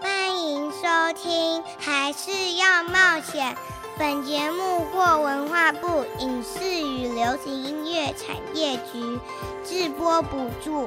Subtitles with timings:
[0.00, 3.56] 欢迎收听，还是要冒险。
[3.98, 9.18] 本节目获文化部影视与流行音乐产业局
[9.64, 10.86] 直播补助。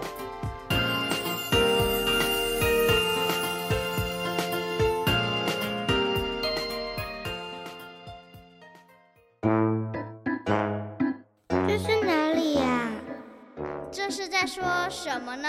[14.59, 15.47] 说什么呢？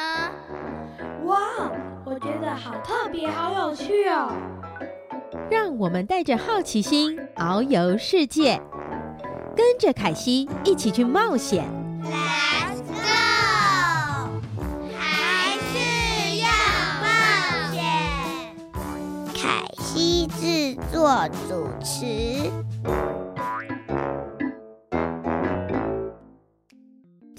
[1.24, 1.36] 哇，
[2.04, 4.30] 我觉得好特别，好有趣哦！
[5.50, 8.62] 让我们带着好奇心遨游世界，
[9.56, 11.64] 跟着凯西一起去冒险。
[12.04, 14.30] Let's go！
[14.96, 16.46] 还是要
[17.02, 17.08] 冒
[17.72, 17.82] 险。
[19.34, 22.48] 凯西制作主持。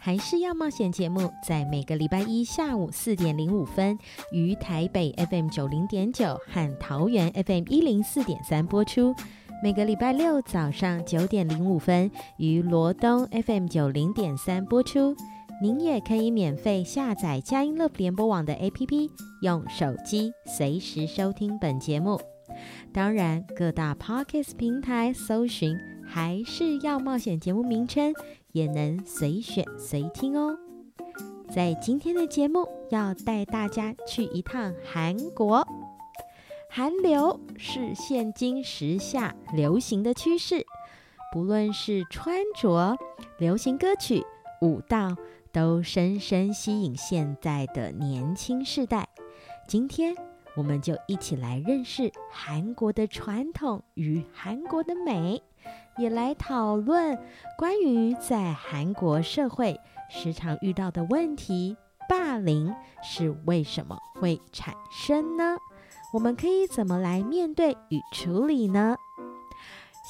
[0.00, 3.98] 还是要冒险节目，在每个礼拜一下午四点零五分，
[4.32, 9.12] 于台北 FM 九零点九和桃园 FM 一零四点三播出；
[9.62, 15.14] 每个礼拜六早上九点零五分，于罗东 FM 九零点三播出。
[15.60, 19.10] 您也可以免费下载佳音乐联播网的 APP，
[19.42, 22.20] 用手机随时收听本节目。
[22.92, 28.14] 当然，各大 Podcast 平台搜寻“还是要冒险”节目名称。
[28.52, 30.58] 也能随选随听哦。
[31.50, 35.66] 在今天的节目，要带大家去一趟韩国。
[36.70, 40.66] 韩流是现今时下流行的趋势，
[41.32, 42.96] 不论是穿着、
[43.38, 44.22] 流行歌曲、
[44.60, 45.16] 舞蹈，
[45.50, 49.08] 都深深吸引现在的年轻世代。
[49.66, 50.14] 今天，
[50.54, 55.42] 我们就一起来认识韩国的传统与韩国的美。
[55.98, 57.18] 也来讨论
[57.58, 59.78] 关于在韩国社会
[60.08, 61.76] 时常遇到的问题，
[62.08, 62.72] 霸凌
[63.02, 65.56] 是为什么会产生呢？
[66.14, 68.96] 我们可以怎么来面对与处理呢？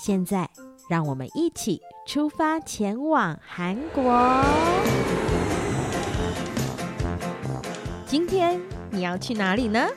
[0.04, 0.48] 现在，
[0.88, 4.44] 让我们一起出发前往韩国。
[8.06, 8.60] 今天
[8.90, 9.88] 你要去哪里呢？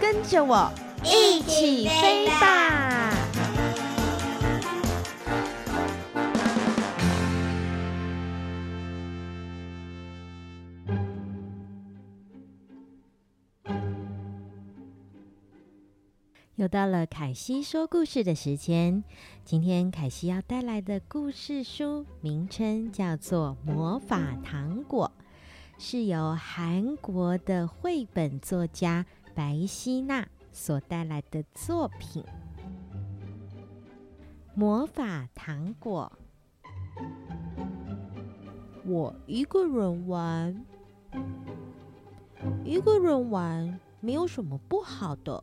[0.00, 0.68] 跟着我
[1.04, 3.12] 一起飞吧！
[16.56, 19.02] 又到了凯西说故事的时间。
[19.42, 25.10] 今天凯西要带来的故事书名称叫做《魔法糖果》，
[25.82, 32.22] 是由韩国的绘本作家白希娜所带来的作品。
[34.54, 36.12] 《魔法糖果》，
[38.84, 40.66] 我一个人玩，
[42.62, 45.42] 一个人玩没有什么不好的。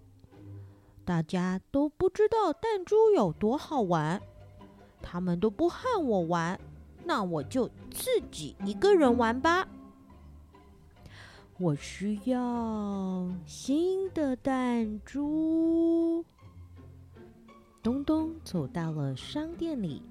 [1.09, 4.21] 大家都不知道弹珠有多好玩，
[5.01, 6.59] 他们都不和我玩，
[7.03, 9.67] 那我就自己一个人玩吧。
[11.57, 16.23] 我需要新的弹珠。
[17.81, 20.03] 东东走到了商店里。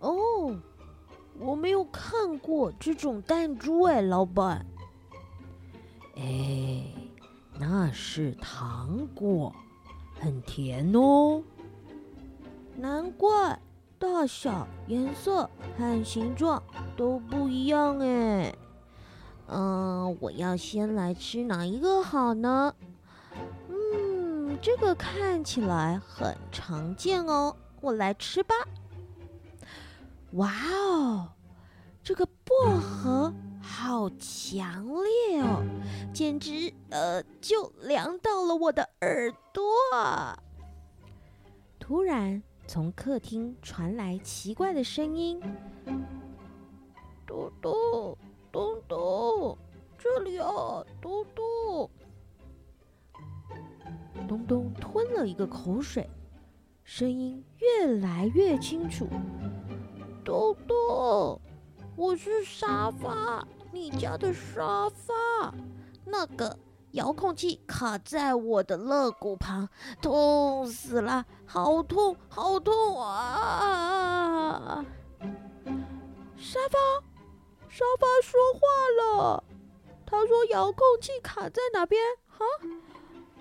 [0.00, 0.54] 哦，
[1.38, 4.66] 我没有看过这种弹珠哎，老板。
[6.16, 6.84] 哎。
[7.58, 9.52] 那是糖果，
[10.20, 11.42] 很甜哦。
[12.76, 13.60] 难怪
[13.98, 16.62] 大小、颜色和形状
[16.96, 18.54] 都不一样哎。
[19.48, 22.72] 嗯，我要先来吃哪一个好呢？
[23.68, 28.54] 嗯，这个看起来很常见哦，我来吃吧。
[30.32, 31.28] 哇哦，
[32.04, 33.32] 这个薄荷。
[33.68, 35.62] 好强烈哦，
[36.12, 39.62] 简直呃，就凉到了我的耳朵！
[41.78, 45.38] 突然，从客厅传来奇怪的声音
[47.26, 48.16] ：“嘟嘟，
[48.50, 49.56] 嘟嘟，
[49.98, 51.90] 这里啊，嘟嘟。”
[54.26, 56.08] 东东吞了一个口水，
[56.84, 59.06] 声音越来越清楚
[60.24, 61.38] ：“嘟嘟，
[61.96, 63.46] 我是沙发。”
[63.78, 65.54] 你家的沙发，
[66.04, 66.58] 那个
[66.90, 69.68] 遥控器卡在我的肋骨旁，
[70.02, 74.84] 痛死了，好痛，好痛啊！
[76.36, 76.78] 沙发，
[77.68, 78.60] 沙发说话
[79.00, 79.44] 了，
[80.04, 82.02] 他说遥控器卡在哪边？
[82.26, 82.44] 哈，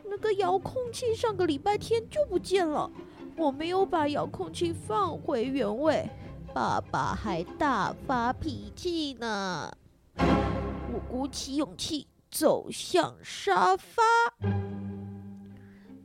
[0.06, 2.92] 那个遥控器上个礼拜天就不见了，
[3.36, 6.08] 我没有把遥控器放回原位，
[6.54, 9.72] 爸爸还大发脾气呢。
[10.18, 12.08] 我鼓起勇气。
[12.30, 14.04] 走向沙发，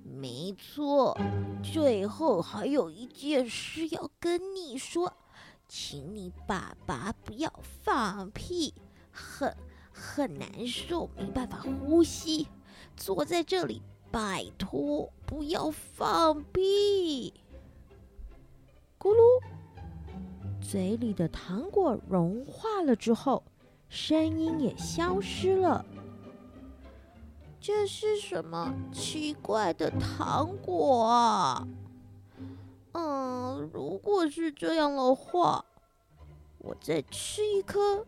[0.04, 1.18] 没错。
[1.64, 5.12] 最后还有一件事要跟你说，
[5.66, 8.72] 请你爸爸不要放屁，
[9.10, 9.54] 很
[9.92, 12.46] 很难受，没办法呼吸。
[12.96, 13.82] 坐在这里，
[14.12, 17.34] 拜托不要放屁。
[18.98, 19.42] 咕噜，
[20.62, 23.42] 嘴里的糖果融化了之后，
[23.92, 25.84] 声音也消失了。
[27.60, 31.68] 这是什么奇怪的糖果啊？
[32.92, 35.62] 嗯，如果是这样的话，
[36.56, 38.06] 我再吃一颗。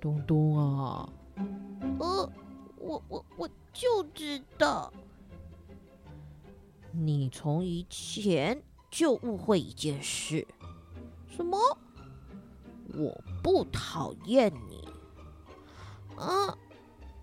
[0.00, 1.12] 东东啊，
[1.98, 2.32] 呃，
[2.78, 4.90] 我我我就知道，
[6.92, 10.48] 你从以前就误会一件事。
[11.28, 11.58] 什么？
[12.94, 14.88] 我不讨厌你。
[16.16, 16.56] 啊？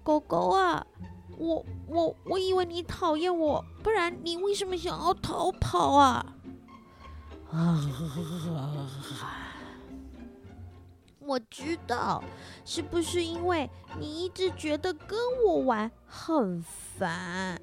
[0.03, 0.85] 狗狗啊，
[1.37, 6.35] 我我我以为你讨厌我，不然你为什么想要逃跑啊？
[11.19, 12.21] 我知道，
[12.65, 17.61] 是不是因为你一直觉得跟我玩很烦？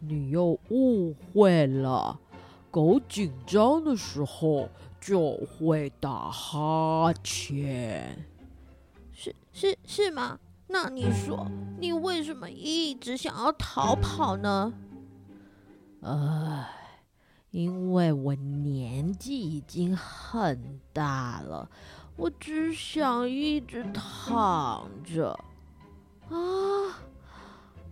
[0.00, 2.18] 你又误会了，
[2.70, 4.68] 狗紧张的时候
[5.00, 8.26] 就会打哈欠。
[9.12, 10.38] 是是是吗？
[10.66, 11.50] 那你说，
[11.80, 14.72] 你为什么一直想要逃跑呢？
[16.02, 16.68] 唉，
[17.50, 21.68] 因为我年纪已经很大了，
[22.16, 25.30] 我只想一直躺着。
[26.28, 26.36] 啊，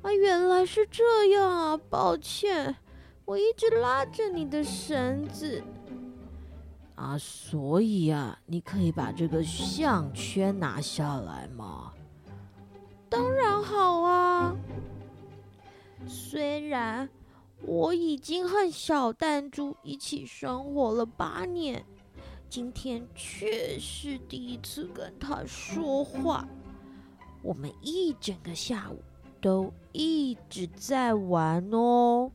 [0.02, 1.80] 啊，原来是这样啊！
[1.88, 2.76] 抱歉，
[3.26, 5.62] 我一直拉着你的绳子。
[6.94, 11.92] 啊，所以啊，你可以把这个项圈拿下来吗？
[13.10, 14.56] 当然好啊！
[16.06, 17.08] 虽然
[17.62, 21.84] 我已经和小弹珠一起生活了八年，
[22.48, 26.48] 今天却是第一次跟他说话。
[27.42, 29.02] 我们一整个下午
[29.40, 32.30] 都一直在玩哦。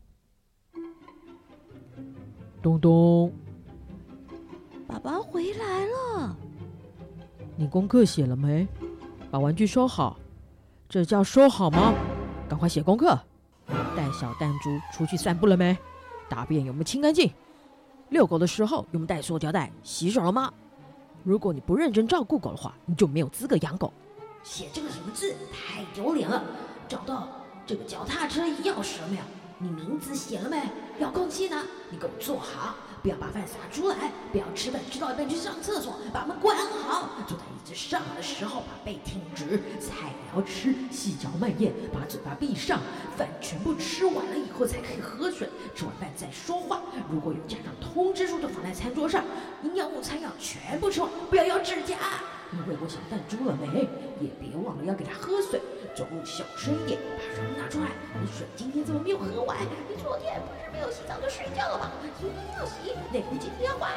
[2.62, 3.34] 东东，
[4.88, 6.36] 爸爸回来了。
[7.56, 8.68] 你功课写了没？
[9.32, 10.20] 把玩具收好。
[10.88, 11.94] 这叫收好吗？
[12.48, 13.18] 赶快写功课。
[13.96, 15.76] 带小弹珠出去散步了没？
[16.30, 17.32] 大便有没有清干净？
[18.10, 19.72] 遛狗的时候有没有带塑胶袋？
[19.82, 20.54] 洗手了吗？
[21.24, 23.92] 如果你不认真照顾狗的话，你就没有资格养狗。
[24.44, 25.34] 写这个什么字？
[25.52, 26.44] 太丢脸了！
[26.88, 27.28] 找到
[27.66, 29.24] 这个脚踏车钥匙了没有？
[29.62, 30.60] 你名字写了没？
[30.98, 31.64] 遥控器呢？
[31.92, 32.76] 你给我坐好。
[33.04, 35.36] 不要把饭撒出来，不要吃饭吃到一半去？
[35.36, 37.10] 上厕所，把门关好。
[37.28, 42.80] 坐在椅子上的时候，把背挺直，菜要吃，细嚼慢咽，把嘴巴闭上。
[43.16, 46.82] 饭全部吃完了以后才可以喝水，吃完饭再说话。
[47.12, 49.24] 如果有家长通知书，就放在餐桌上。
[49.64, 51.98] 营养午餐要全部吃完，不要咬指甲。
[52.52, 53.88] 你喂过小弹珠了没？
[54.20, 55.62] 也别忘了要给他喝水。
[55.96, 57.88] 走路小声一点，把水拿出来。
[58.22, 59.58] 你水今天怎么没有喝完？
[59.90, 61.92] 你昨天不是没有洗澡就睡觉了吗？
[62.20, 63.92] 今天要洗，内裤今天要换。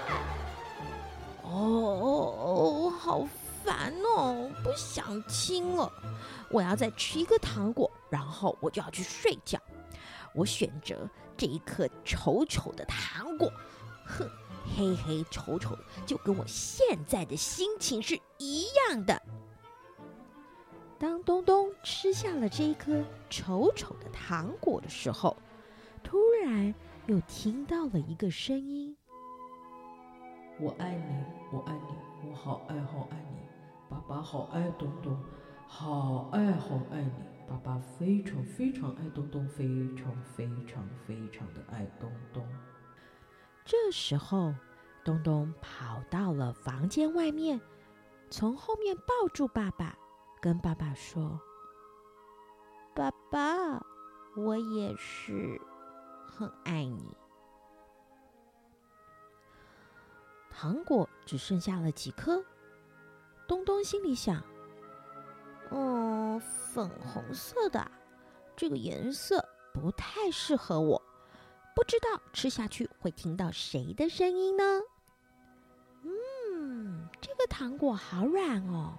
[1.42, 3.26] 哦，好
[3.64, 5.92] 烦哦，不想亲了。
[6.48, 9.58] 我要再吃一个糖果，然后我就要去睡觉。
[10.32, 13.52] 我选择这一颗丑丑的糖果，
[14.04, 14.28] 哼，
[14.76, 19.20] 黑黑丑丑，就跟我现在的心情是一样的。
[20.98, 25.36] 当东东吃下了这一颗丑丑的糖果的时候，
[26.02, 26.74] 突然
[27.06, 28.96] 又听到了一个声音
[30.60, 33.40] ：“我爱你，我爱你，我好爱好爱你，
[33.90, 35.18] 爸爸好爱东东，
[35.66, 39.66] 好爱好爱你，爸爸非常非常爱东东，非
[39.96, 42.42] 常非常非常的爱东东。”
[43.64, 44.54] 这时候，
[45.02, 47.58] 东东跑到了房间外面，
[48.30, 49.96] 从后面抱住爸爸。
[50.40, 51.40] 跟爸爸说
[52.94, 53.82] ：“爸爸，
[54.36, 55.58] 我也是
[56.26, 57.16] 很爱你。”
[60.50, 62.44] 糖果只剩下了几颗，
[63.48, 64.44] 东东心里想
[65.72, 67.90] ：“嗯，粉红色的，
[68.54, 69.42] 这个颜色
[69.72, 71.02] 不太适合我。
[71.74, 74.80] 不知道吃下去会听到谁的声音呢？
[76.02, 78.96] 嗯，这个糖果好软哦，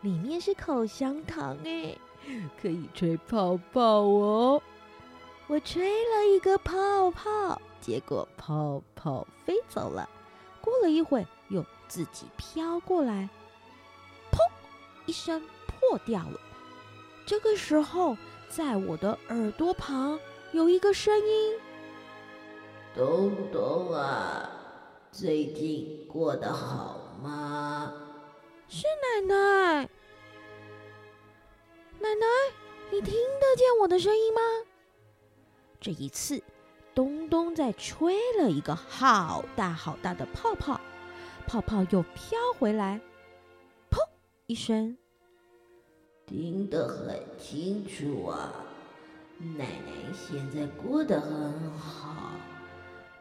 [0.00, 1.98] 里面是口香糖诶，
[2.60, 4.62] 可以吹泡泡哦。
[5.46, 10.08] 我吹了一个泡泡，结果泡泡飞走了。
[10.62, 13.28] 过了一会，又自己飘过来，
[14.32, 14.38] 砰
[15.04, 16.40] 一声破掉了。
[17.26, 18.16] 这个时候，
[18.48, 20.18] 在我的耳朵旁
[20.52, 21.54] 有一个声音。
[22.96, 24.50] 东东啊，
[25.12, 27.92] 最近过得好吗？
[28.68, 28.86] 是
[29.20, 29.82] 奶奶。
[31.98, 32.26] 奶奶，
[32.90, 34.40] 你听得见我的声音吗？
[35.78, 36.42] 这一次，
[36.94, 40.80] 东东在吹了一个好大好大的泡泡，
[41.46, 42.98] 泡泡又飘回来，
[43.90, 43.98] 砰
[44.46, 44.96] 一声，
[46.24, 48.50] 听得很清楚啊。
[49.38, 52.30] 奶奶现在过得很好。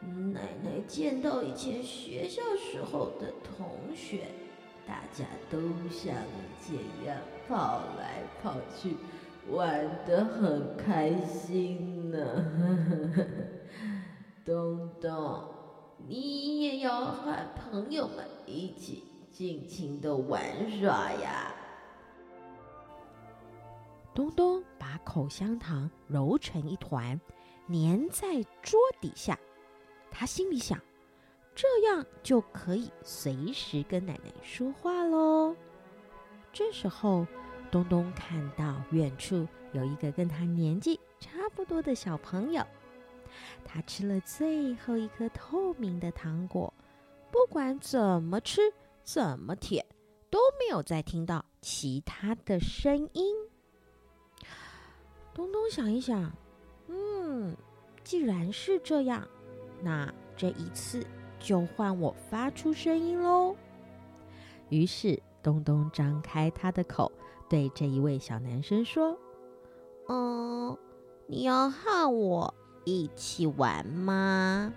[0.01, 4.27] 奶奶见到以前学校时候的同学，
[4.85, 5.59] 大家都
[5.89, 6.15] 像
[6.61, 6.75] 这
[7.07, 8.97] 样跑来跑去，
[9.49, 12.17] 玩得很开心呢。
[14.45, 15.43] 东东，
[16.07, 20.41] 你也要和朋友们一起尽情的玩
[20.79, 21.51] 耍呀。
[24.13, 27.19] 东东把口香糖揉成一团，
[27.69, 29.37] 粘在桌底下。
[30.17, 30.79] 他心里想，
[31.53, 35.53] 这样就可以随时跟奶奶说话喽。
[36.53, 37.27] 这时候，
[37.69, 42.65] 东东看到远处有一个跟他年纪差不多的小朋友，
[43.65, 46.73] 他吃了最后一颗透明的糖果，
[47.29, 48.61] 不管怎么吃，
[49.03, 49.85] 怎么舔，
[50.29, 53.35] 都没有再听到其他的声音。
[55.33, 56.31] 东东想一想，
[56.87, 57.53] 嗯，
[58.01, 59.27] 既然是这样。
[59.85, 61.05] 那这一次
[61.37, 63.55] 就换我发出声音喽。
[64.69, 67.11] 于是东东张开他的口，
[67.47, 69.15] 对这一位小男生说
[70.09, 70.75] ：“嗯，
[71.27, 72.51] 你要和我
[72.83, 74.73] 一起玩吗？”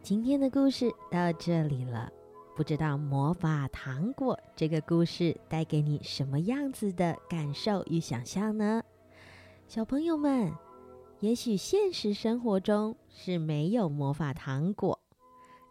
[0.00, 2.10] 今天的故事到这里了，
[2.56, 8.82] 不知道魔法糖果这个故事带给你什么样子的感受与想象呢？
[9.68, 10.50] 小朋友们。
[11.20, 15.00] 也许现实生活中是没有魔法糖果，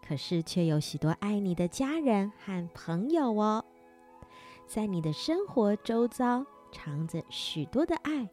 [0.07, 3.63] 可是却有许多爱你的家人和朋友哦。
[4.65, 8.29] 在你的生活周遭藏着许多的爱，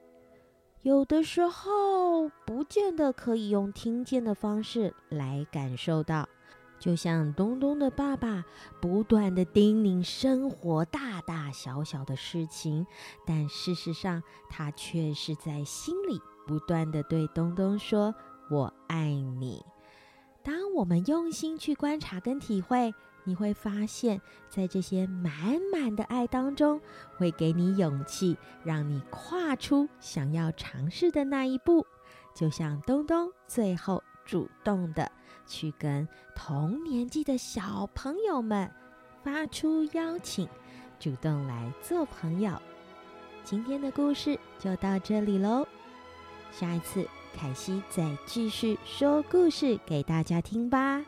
[0.83, 6.27] 有的时候不见得可以用听见的方式来感受到。
[6.79, 8.43] 就像东东的爸爸
[8.81, 12.87] 不断地叮咛生活大大小小的事情，
[13.27, 16.19] 但事实上他却是在心里。
[16.51, 18.13] 不断地对东东说
[18.51, 19.05] ：“我爱
[19.39, 19.65] 你。”
[20.43, 22.93] 当我们用心去观察跟体会，
[23.23, 25.33] 你会发现在这些满
[25.73, 26.81] 满的爱当中，
[27.17, 31.87] 会给你勇气，让你跨出想要尝试的那一步。
[32.35, 35.09] 就像东东最后主动的
[35.47, 38.69] 去跟同年纪的小朋友们
[39.23, 40.49] 发出邀请，
[40.99, 42.61] 主动来做朋友。
[43.45, 45.65] 今天的故事就到这里喽。
[46.53, 47.07] 下一次，
[47.39, 51.03] 凯西再继续说故事给大家听吧。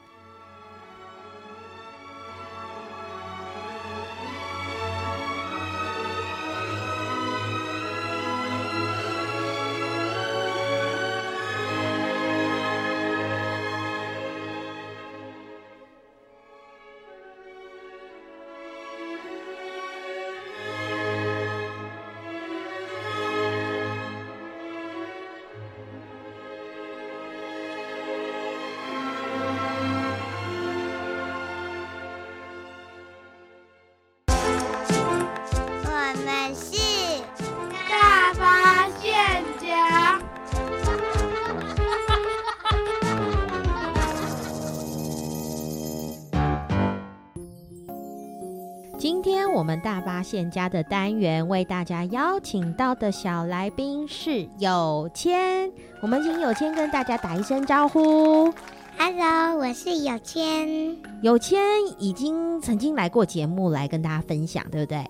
[50.23, 55.69] 发现家的单元为大家邀请到的小来宾是有谦，
[56.01, 58.55] 我们请有谦跟大家打一声招呼。
[58.97, 60.97] Hello，我是有谦。
[61.23, 61.61] 有谦
[61.99, 65.05] 已经曾经来过节目来跟大家分享，对不对？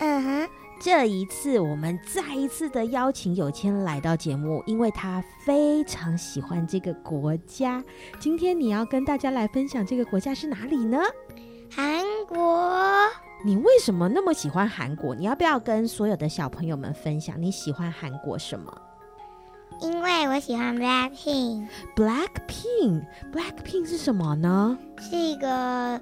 [0.00, 0.48] 嗯哼。
[0.78, 7.82] 这一次我们再一次的邀请有谦来到节目，因为他非常喜欢这个国家。
[8.20, 10.98] 今天你要跟大家来分享这个国家是哪里呢？
[11.74, 12.68] 韩国。
[13.44, 15.14] 你为什么那么喜欢韩国？
[15.14, 18.76] 你要不要跟所有的小朋友们分享你喜欢韩国什么？
[19.80, 21.68] 因为我喜欢 Blackpink。
[21.94, 24.76] Blackpink，Blackpink 是什么呢？
[24.98, 26.00] 是一个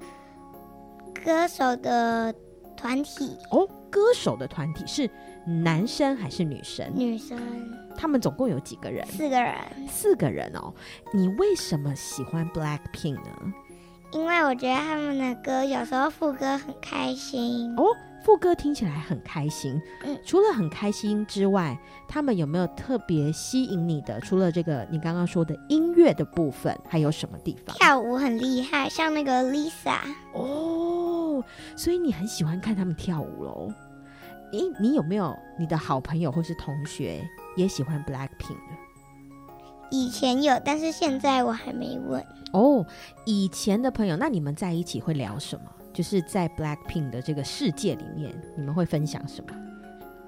[1.22, 2.34] 歌手的
[2.74, 3.36] 团体。
[3.50, 5.10] 哦，歌手的团体是
[5.44, 6.90] 男生还是女生？
[6.94, 7.38] 女生。
[7.98, 9.06] 他们总共有几个人？
[9.08, 9.54] 四个人。
[9.86, 10.72] 四个人哦。
[11.12, 13.52] 你为什么喜欢 Blackpink 呢？
[14.12, 17.84] 因为我觉得他们的歌有时候副歌很开心哦，
[18.24, 19.80] 副歌听起来很开心。
[20.04, 21.76] 嗯，除了很开心之外，
[22.08, 24.20] 他们有没有特别吸引你的？
[24.20, 27.76] 除了这个你刚刚说的音乐的部分，还有什么地方？
[27.76, 29.98] 跳舞很厉害，像那个 Lisa
[30.32, 31.44] 哦，
[31.76, 33.72] 所以你很喜欢看他们跳舞喽？
[34.52, 37.20] 咦，你有没有你的好朋友或是同学
[37.56, 38.56] 也喜欢 Blackpink？
[39.90, 42.24] 以前有，但是现在我还没问。
[42.52, 42.84] 哦，
[43.24, 45.70] 以前的朋友，那你们在一起会聊什么？
[45.92, 49.50] 就是在 Blackpink 的这个世界里面，你们会分享什么？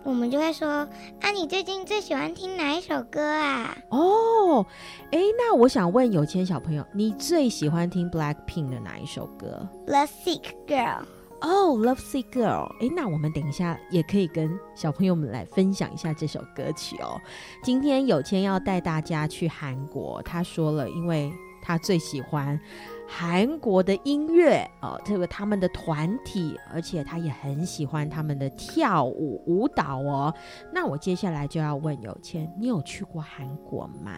[0.04, 0.88] 我们就会说
[1.20, 3.76] 啊，你最近最喜欢听哪一首歌啊？
[3.90, 4.64] 哦，
[5.10, 11.02] 哎，那我想问有钱小朋友，你最喜欢听 Blackpink 的哪一首歌？Love Sick Girl。
[11.40, 17.20] 哦，Love Sick Girl，哎，那我们等一下也可以跟小朋友们来分享一下这首歌曲哦。
[17.62, 22.58] 今天有谦要带大家去韩国，他说了，因为他最喜欢
[23.06, 30.34] 韩国的音乐哦，这个他们的团体，而且他也很喜欢他们的跳舞舞蹈哦。
[30.72, 34.12] 那我接下来就要问有谦，你有去过韩国吗？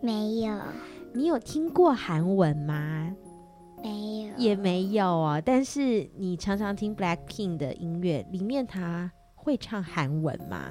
[0.00, 0.58] 没有。
[1.12, 3.10] 你有听过韩文吗？
[3.82, 5.40] 没有，也没有啊。
[5.40, 10.70] 但是你常常听 Blackpink 的音乐，里面他会唱韩文吗？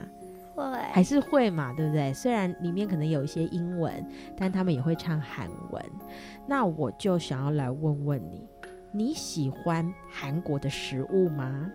[0.56, 2.14] 会，还是会嘛，对不对？
[2.14, 5.84] 虽然里面可能有一些英文，但他们也会唱韩文。
[6.48, 8.48] 那我就想要来问问你，
[8.92, 11.72] 你喜欢韩国的食物吗？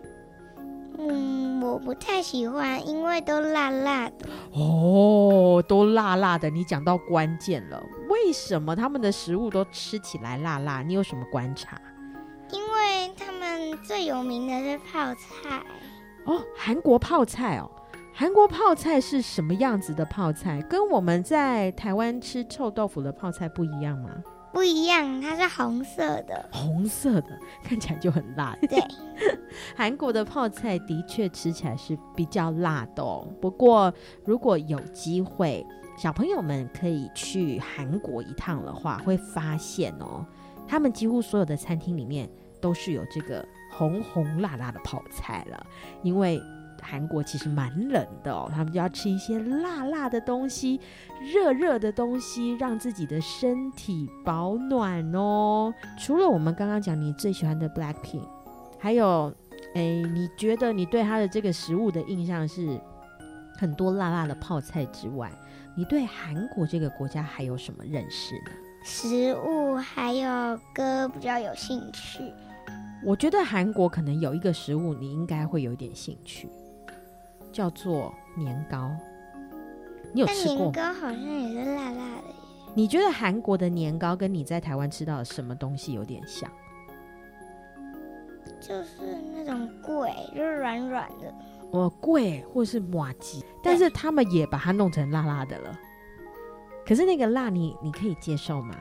[0.98, 4.28] 嗯，我不太喜欢，因为都辣辣的。
[4.52, 7.82] 哦，都辣辣的，你讲到关键了。
[8.08, 10.82] 为什么他们的食物都吃起来辣辣？
[10.82, 11.80] 你有什么观察？
[12.50, 15.62] 因为他们最有名的是泡菜。
[16.24, 17.70] 哦，韩国泡菜哦，
[18.12, 20.60] 韩国泡菜是什么样子的泡菜？
[20.68, 24.10] 跟我们在台湾吃臭豆腐的泡菜不一样吗？
[24.52, 28.56] 不一样，它是红色的，红色的看起来就很辣。
[28.68, 28.78] 对，
[29.74, 33.26] 韩国的泡菜的确吃起来是比较辣的哦。
[33.40, 33.92] 不过
[34.24, 40.24] 如果有机会，小朋友们可以去韩国一趟的话，会发现哦，
[40.68, 42.28] 他们几乎所有的餐厅里面
[42.60, 45.66] 都是有这个红红辣辣的泡菜了，
[46.02, 46.40] 因为。
[46.82, 50.80] 韩国其实蛮冷的哦，他们就要吃一些辣辣的东西、
[51.32, 55.72] 热热的东西，让自己的身体保暖哦。
[55.98, 58.28] 除了我们刚刚讲你最喜欢的 Blackpink，
[58.78, 59.32] 还有，
[59.74, 62.78] 诶，你觉得你对他的这个食物的印象是
[63.56, 65.30] 很多辣辣的泡菜之外，
[65.76, 68.50] 你对韩国这个国家还有什么认识呢？
[68.84, 72.20] 食物还有歌比较有兴趣。
[73.04, 76.48] 我觉得韩国可能有一个食物你应该会有点兴趣。
[77.52, 78.90] 叫做年糕，
[80.12, 80.56] 你有吃过？
[80.56, 82.34] 年糕好像也是辣辣的耶。
[82.74, 86.50] 你觉得韩国的年糕跟你在台湾吃到的什么东西有点像？
[88.60, 91.34] 就是那种粿，就是软软的。
[91.72, 95.78] 哦，粿或是麻糬，但是他们也把它弄成辣辣的了。
[96.86, 98.74] 可是那个辣你，你你可以接受吗？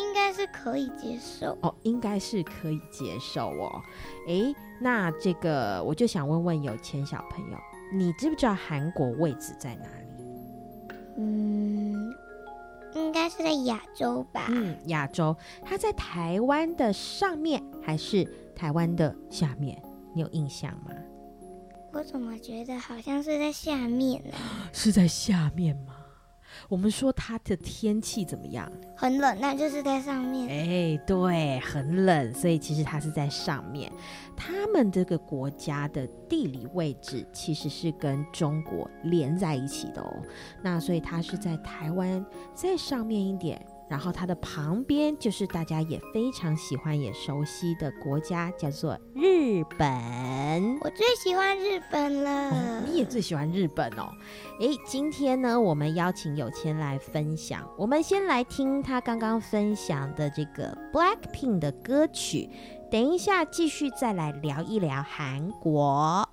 [0.00, 3.82] 应该是可以接受哦，应该是可以接受哦。
[4.26, 7.58] 诶，那这个我就想问问有钱小朋友。
[7.94, 10.24] 你知不知道韩国位置在哪里？
[11.16, 12.12] 嗯，
[12.94, 14.46] 应该是在亚洲吧。
[14.48, 15.36] 嗯，亚洲。
[15.62, 19.80] 它在台湾的上面还是台湾的下面？
[20.12, 20.90] 你有印象吗？
[21.92, 24.34] 我怎么觉得好像是在下面呢？
[24.72, 25.94] 是在下面吗？
[26.68, 28.70] 我们说它的天气怎么样？
[28.96, 30.48] 很冷，那就是在上面。
[30.48, 33.90] 哎，对，很冷，所以其实它是在上面。
[34.36, 40.22] 他们这个国家的地理位置其实是跟中国连在一起的哦。
[40.62, 43.64] 那所以它是在台湾再上面一点。
[43.88, 50.78] 然后它的旁边就是大家也非常喜欢也熟悉的国家，叫做日本。
[50.80, 52.50] 我最喜欢日本了。
[52.50, 54.10] 哦，你也最喜欢日本哦。
[54.60, 57.68] 诶，今天呢，我们邀请有钱来分享。
[57.76, 62.48] 我们先来听他刚刚分享的这个 Blackpink 的歌曲，
[62.90, 66.28] 等一下继续再来聊一聊韩国。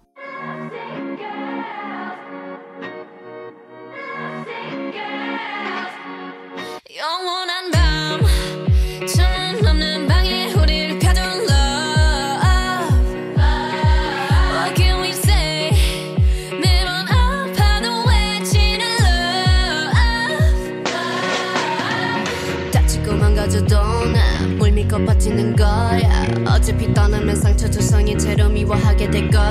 [25.62, 29.41] 걸 어차피 떠나면 상처 조성이 채로 미워하게 될걸.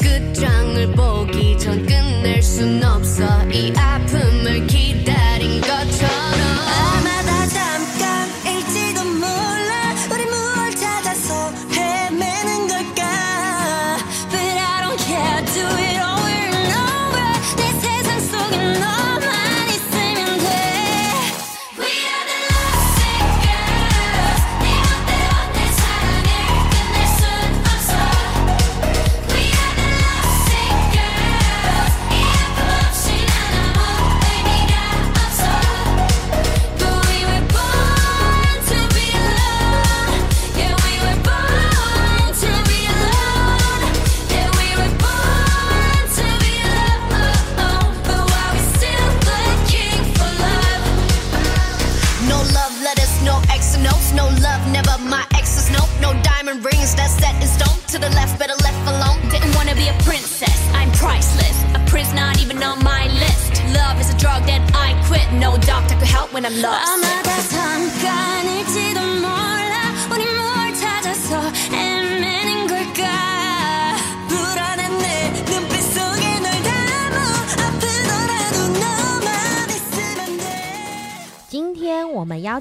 [0.00, 3.24] 끝장을 보기 전 끝낼 순 없어.
[3.48, 5.27] 이 아픔을 기다려.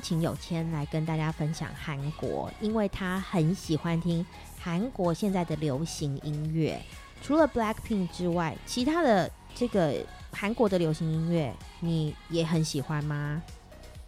[0.08, 4.26] 请有谦来跟大家分享韩国，因为他很喜欢听
[4.58, 6.82] 韩国现在的流行音乐。
[7.22, 9.96] 除了 Blackpink 之外，其他的这个
[10.32, 13.44] 韩国的流行音乐你也很喜欢吗？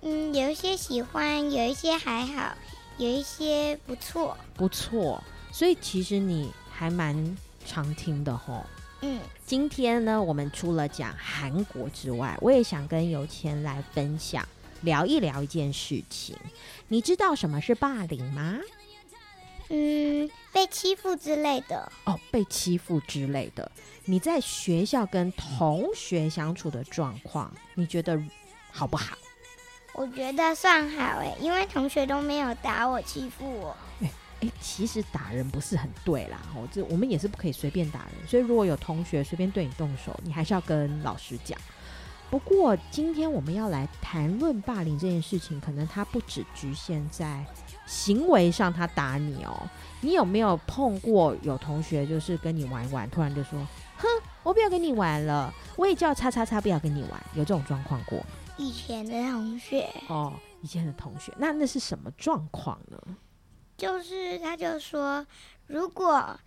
[0.01, 2.53] 嗯，有一些喜欢，有一些还好，
[2.97, 4.37] 有一些不错。
[4.55, 8.65] 不错，所以其实你还蛮常听的吼。
[9.01, 14.47] 嗯，今天呢，我们除了讲韩国之外，我也想跟有钱来分享，
[14.81, 16.35] 聊一聊一件事情。
[16.87, 18.57] 你知道什么是霸凌吗？
[19.69, 21.91] 嗯，被欺负之类的。
[22.05, 23.71] 哦，被欺负之类的。
[24.05, 28.19] 你在学校跟同学相处的状况，你觉得
[28.71, 29.15] 好不好？
[29.93, 33.77] 我觉得算好哎，因为同学都没有打我、欺负我。
[33.99, 38.27] 哎，其实打人不是很对啦，哦，这我们也是不可以随便打人。
[38.27, 41.59] 所以如果有同学随便对你动手，你还是要跟老师讲。
[42.29, 47.43] 不过今天我们要来谈论霸凌这件事情，可能它不只局限在
[47.87, 49.67] 行为上，他打你哦。
[50.01, 53.59] 你有没有碰过有同学就是跟你玩一玩，突然就说
[53.97, 54.07] ：“哼，
[54.43, 58.23] 我不要跟你玩了，我也叫叉叉叉不要跟你玩。”有这种状况过？
[58.57, 62.97] 以前的同学哦，以前的同学，那那是什么状况呢？
[63.75, 65.25] 就是他就说，
[65.65, 66.39] 如果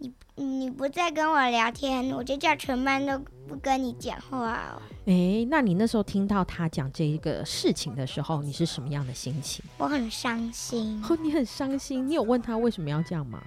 [0.00, 4.82] 你你不再跟我聊天，我就叫全班都不跟你讲话哦。
[5.04, 9.64] 诶，那你那时候听到他讲这一个事情的时候，你是什么样的心情？
[9.76, 11.02] 我很伤心。
[11.08, 12.08] 哦，你很伤心。
[12.08, 13.42] 你有问他为什么要这样吗？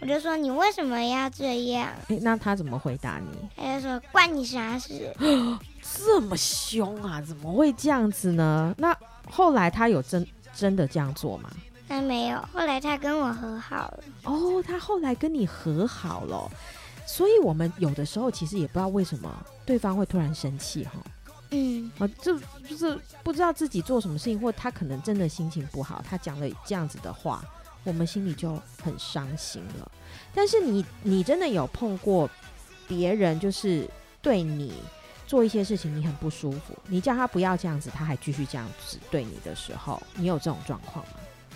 [0.00, 1.88] 我就说你为什么要这样？
[2.08, 3.28] 诶，那他怎么回答你？
[3.56, 5.14] 他就说关你啥事？
[5.82, 7.20] 这么凶啊？
[7.22, 8.74] 怎么会这样子呢？
[8.78, 8.96] 那
[9.30, 11.50] 后来他有真真的这样做吗？
[11.90, 14.04] 他没有，后来他跟我和好了。
[14.22, 16.48] 哦，他后来跟你和好了，
[17.04, 19.28] 所以我们有的时候其实也不知道为什么
[19.66, 20.92] 对方会突然生气哈。
[21.50, 27.44] 嗯，啊，就就是不知道自己做什么事情，或他可能真的心情不好，他讲了这样子的话，
[27.82, 29.90] 我们心里就很伤心了。
[30.32, 32.30] 但是你你真的有碰过
[32.86, 33.90] 别人就是
[34.22, 34.74] 对你
[35.26, 41.14] 做一些事情，你很不舒服，你叫他不要这样子，他还继续这样子对你的时候，你有这种状况吗？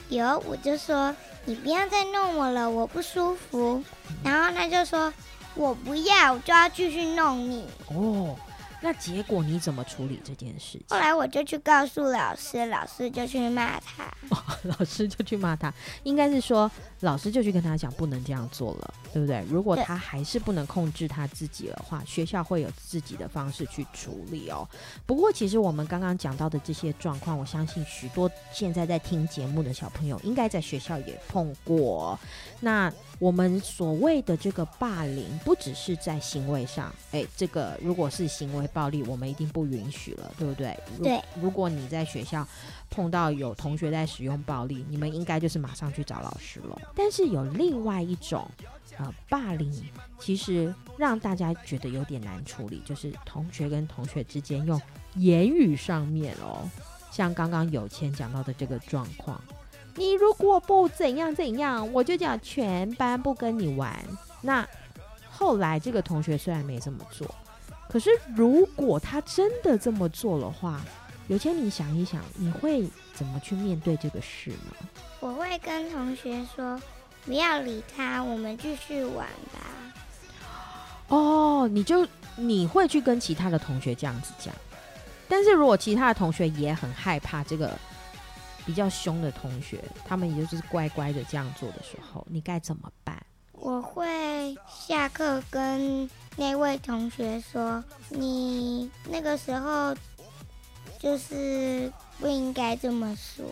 [0.09, 1.15] 有，我就说
[1.45, 3.83] 你不要再弄我了，我不舒服。
[4.23, 5.13] 然后他就说
[5.55, 7.67] 我不要，我就要继续弄你。
[7.89, 8.37] 哦。
[8.85, 10.85] 那结果你怎么处理这件事情？
[10.91, 14.05] 后来我就去告诉老师，老师就去骂他。
[14.29, 14.37] 哦，
[14.79, 16.71] 老师就去骂他，应该是说
[17.01, 19.43] 老师就去跟他讲不能这样做了，对不对？
[19.49, 24.69] 如果他还是不能控制他自己的话，学校会有自己的方式去处理哦。
[25.07, 32.21] 不过其实我们刚刚讲到的这些状况，我相信许多现在在听节目的小朋友应该在学校也碰过。
[32.61, 40.79] 那我们所谓的这个霸凌，不只是在行为上，诶，这个如果是行为暴力，我们一定不允许了，对不对？
[41.03, 41.21] 对。
[41.41, 42.47] 如果你在学校
[42.91, 46.81] 碰到有同学在使用暴力，你们应该就是马上去找老师了。
[46.95, 48.47] 但是有另外一种，
[48.99, 49.73] 呃，霸凌
[50.19, 54.81] 其实让大家觉得有点难处理，就是同学跟同学之间用
[55.15, 56.69] 言语上面哦，
[57.11, 59.41] 像刚刚有谦讲到的这个状况。
[59.97, 63.97] 你如果不怎样怎样，我就讲全班不跟你玩。
[64.41, 64.67] 那
[65.31, 67.33] 后来这个同学虽然没这么做，
[67.89, 70.81] 可是如果他真的这么做的话，
[71.29, 74.89] 有钱，你想一想，你会怎么去面对这个事呢？
[75.21, 76.81] 我会跟同学说，
[77.25, 79.61] 不要理他，我们继续玩吧。
[81.09, 84.55] 哦，你就你会去跟其他的同学这样子讲，
[85.29, 87.71] 但是如果其他的同学也很害怕这个
[88.65, 93.21] 比较凶的同学，他们也就是乖乖的这样做的时候，你该怎么办？
[93.53, 99.95] 我会下课跟那位同学说，你那个时候
[100.99, 103.47] 就是不应该这么说。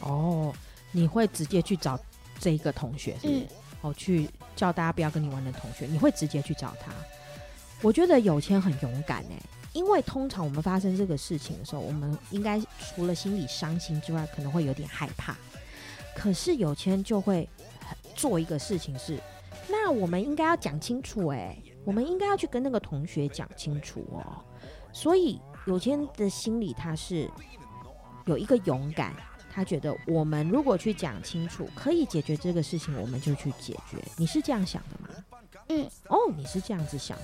[0.00, 0.54] 哦，
[0.92, 1.98] 你会直接去找
[2.38, 3.40] 这一个同学是不是？
[3.40, 3.48] 嗯
[3.82, 6.92] 哦，去叫大家不要跟你玩的同学，你会直接去找他。
[7.80, 9.40] 我觉得有钱很勇敢哎，
[9.78, 15.36] 因为通常我们发生这个事情的时候，我们应该除了心里伤心之外，可能会有点害怕。
[16.16, 17.48] 可是有谦就会
[18.16, 19.16] 做一个事情是，
[19.68, 24.42] 那我们应该要讲清楚哎，我们应该要去跟那个同学讲清楚哦。
[24.92, 27.30] 所以有谦的心里他是
[28.26, 29.14] 有一个勇敢。
[29.50, 33.96] 他觉得我们如果去讲清楚，可以解决这个事情，我们就去解决。
[34.16, 35.08] 你是这样想的吗？
[35.68, 37.16] 嗯，哦，你是这样子想。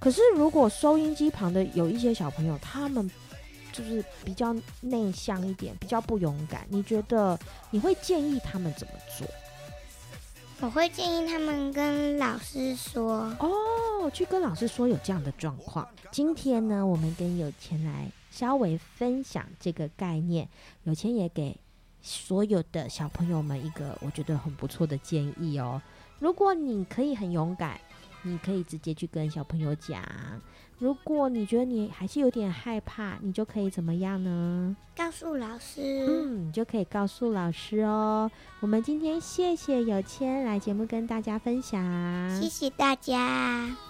[0.00, 3.08] 可是如果收音机旁的有一些小朋友，他们
[3.70, 7.38] 就是比较内向一点，比较不勇敢，你觉得
[7.70, 9.28] 你会建议他们怎么做？
[10.60, 13.34] 我会建议他们跟老师说。
[13.38, 15.86] 哦，去跟老师说有这样的状况。
[16.10, 20.48] 今天呢，我们跟有钱来稍微分享这个概念，
[20.84, 21.56] 有钱也给。
[22.02, 25.82] 所有的小朋友们，一个我觉得很不错的建议哦。
[26.18, 27.78] 如果你可以很勇敢，
[28.22, 30.02] 你可以直接去跟小朋友讲；
[30.78, 34.76] 如果你觉得你还是有点害怕，你就可以怎么样呢？
[34.96, 36.06] 告诉老师。
[36.08, 38.30] 嗯，你就可以告诉老师哦。
[38.60, 41.80] 我们今天谢谢有谦来节目跟大家分享，
[42.40, 43.89] 谢谢大家。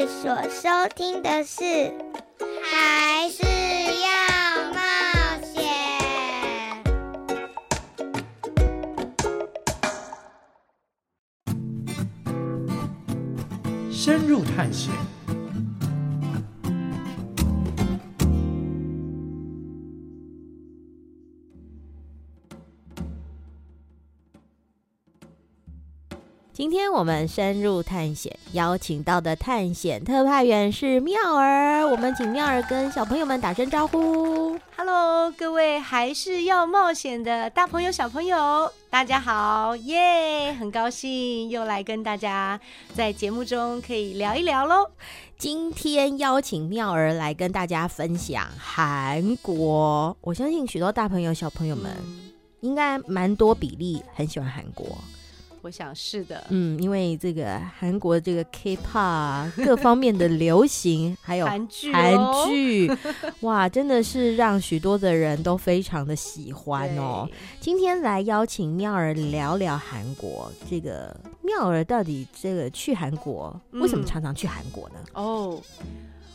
[0.00, 1.62] 在所收听的是
[2.62, 3.42] 《还是
[4.00, 4.08] 要
[4.72, 4.80] 冒
[5.44, 5.62] 险》，
[13.92, 15.19] 深入探险。
[26.60, 31.88] 今天我们深入探险，邀请到的探险特派员是妙儿。
[31.88, 34.58] 我们请妙儿跟小朋友们打声招呼。
[34.76, 40.58] Hello，各位还是要冒险的大朋友、小朋友，大家好，耶、yeah！
[40.58, 42.60] 很高兴又来跟大家
[42.92, 44.90] 在节目中可以聊一聊喽。
[45.38, 50.14] 今天邀请妙儿来跟大家分享韩国。
[50.20, 51.90] 我相信许多大朋友、小朋友们
[52.60, 54.86] 应该蛮多比例很喜欢韩国。
[55.62, 62.90] 我想是的，嗯，因为这个韩国这个 K-pop 各方面的流行，还有韩剧，韩剧，
[63.40, 67.28] 哇，真的是让许多的人都非常的喜欢哦。
[67.60, 74.94] 今天来邀请妙儿聊聊韩国，这个妙儿到底这个去韩国，为什么常常去韩国呢？
[75.12, 75.62] 嗯、哦，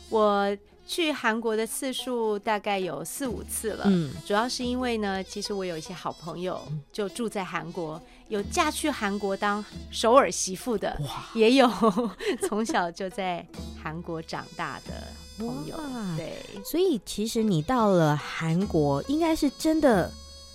[0.08, 0.56] 我。
[0.88, 6.60] 去韩国的次数大概有四五次了，嗯，主要是因为呢，其实我有一些好朋友
[6.92, 11.00] 就住在韩国，有嫁去韩国当首尔媳妇的，
[11.34, 11.70] 也有
[12.48, 13.46] 从小就在
[13.82, 15.06] 韩国长大的
[15.38, 15.76] 朋友，
[16.16, 20.10] 对，所以其实你到了韩国，应该是真的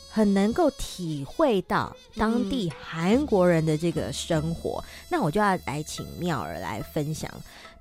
[0.10, 4.84] 很能够体会到当地韩国人的这个生活。
[4.86, 7.32] 嗯、那我就要来请妙儿来分享。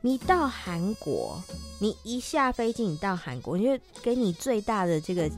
[0.03, 1.43] 你到韩国，
[1.81, 5.29] 你一下飞机，你到韩国，你就给你最大的这个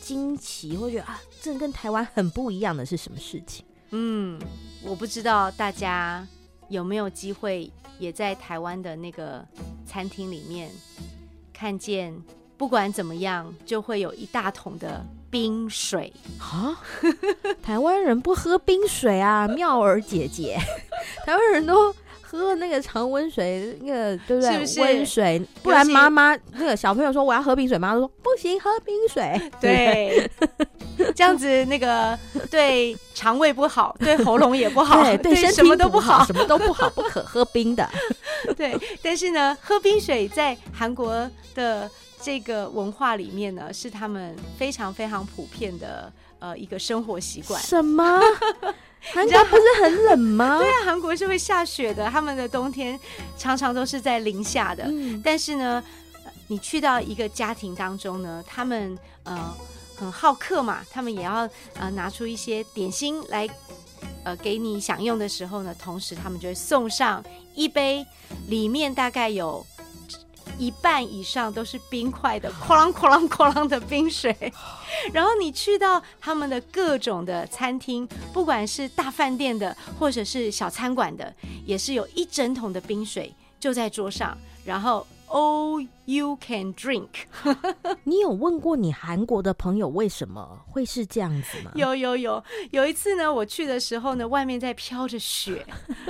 [0.00, 3.64] 惊奇，或者啊，这跟台湾很不一样的是什么事情？
[3.92, 4.38] 嗯，
[4.82, 6.26] 我不知道大家
[6.68, 9.46] 有没有机会也在台湾的那个
[9.86, 10.70] 餐厅里面
[11.52, 12.14] 看见，
[12.56, 16.76] 不管怎么样，就会有一大桶的冰水啊。
[17.62, 20.58] 台湾人不喝冰水啊，妙儿姐姐，
[21.24, 21.94] 台湾人都。
[22.32, 24.50] 喝那个常温水，那个对不对？
[24.56, 24.66] 温
[25.04, 29.38] 水，是是不然妈妈那个小朋友说我要喝冰水，妈妈说不行，喝冰水。
[29.60, 30.30] 对，
[31.14, 32.18] 这样子那个
[32.50, 37.86] 对肠胃不好， 对喉咙也不好，对，对身体什么都不好，什么都不好，不可喝冰的。
[38.56, 41.90] 对，但是呢，喝冰水在韩国的
[42.22, 47.60] 这个文化里面呢，是他们非常非常普遍的呃一个生活习惯。
[47.60, 48.18] 什么？
[49.12, 50.58] 韩国不是很冷吗？
[50.62, 52.98] 对啊，韩国是会下雪的，他们的冬天
[53.36, 54.84] 常常都是在零下的。
[54.86, 55.82] 嗯、但是呢，
[56.46, 59.54] 你去到一个家庭当中呢，他们呃
[59.96, 63.48] 很好客嘛，他们也要呃拿出一些点心来
[64.24, 67.22] 呃给你享用的时候呢，同时他们就会送上
[67.54, 68.06] 一杯
[68.48, 69.66] 里面大概有
[70.58, 74.34] 一半以上都是冰块的，哐啷哐啷哐啷的冰水。
[75.12, 81.34] 然后你去到他们的各种的餐厅，不管是大饭店的，或者是小餐馆的，
[81.64, 87.08] 也是有一整桶的冰水就在桌上，然后 all you can drink。
[88.04, 91.72] 你有问过你韩国的朋友为什么会是这样子吗？
[91.74, 95.66] 有有有，有一次呢，我去的时候呢，外面在飘着雪，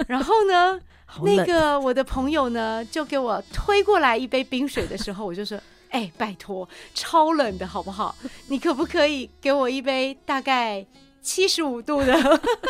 [0.09, 0.81] 然后呢，
[1.23, 5.59] 那个我的朋友呢就给我推过来一杯冰水的时候，我就说。
[5.93, 8.17] 哎、欸，拜托，超冷的好不好？
[8.49, 10.83] 你可不可以给我一杯大概
[11.21, 12.15] 七十五度的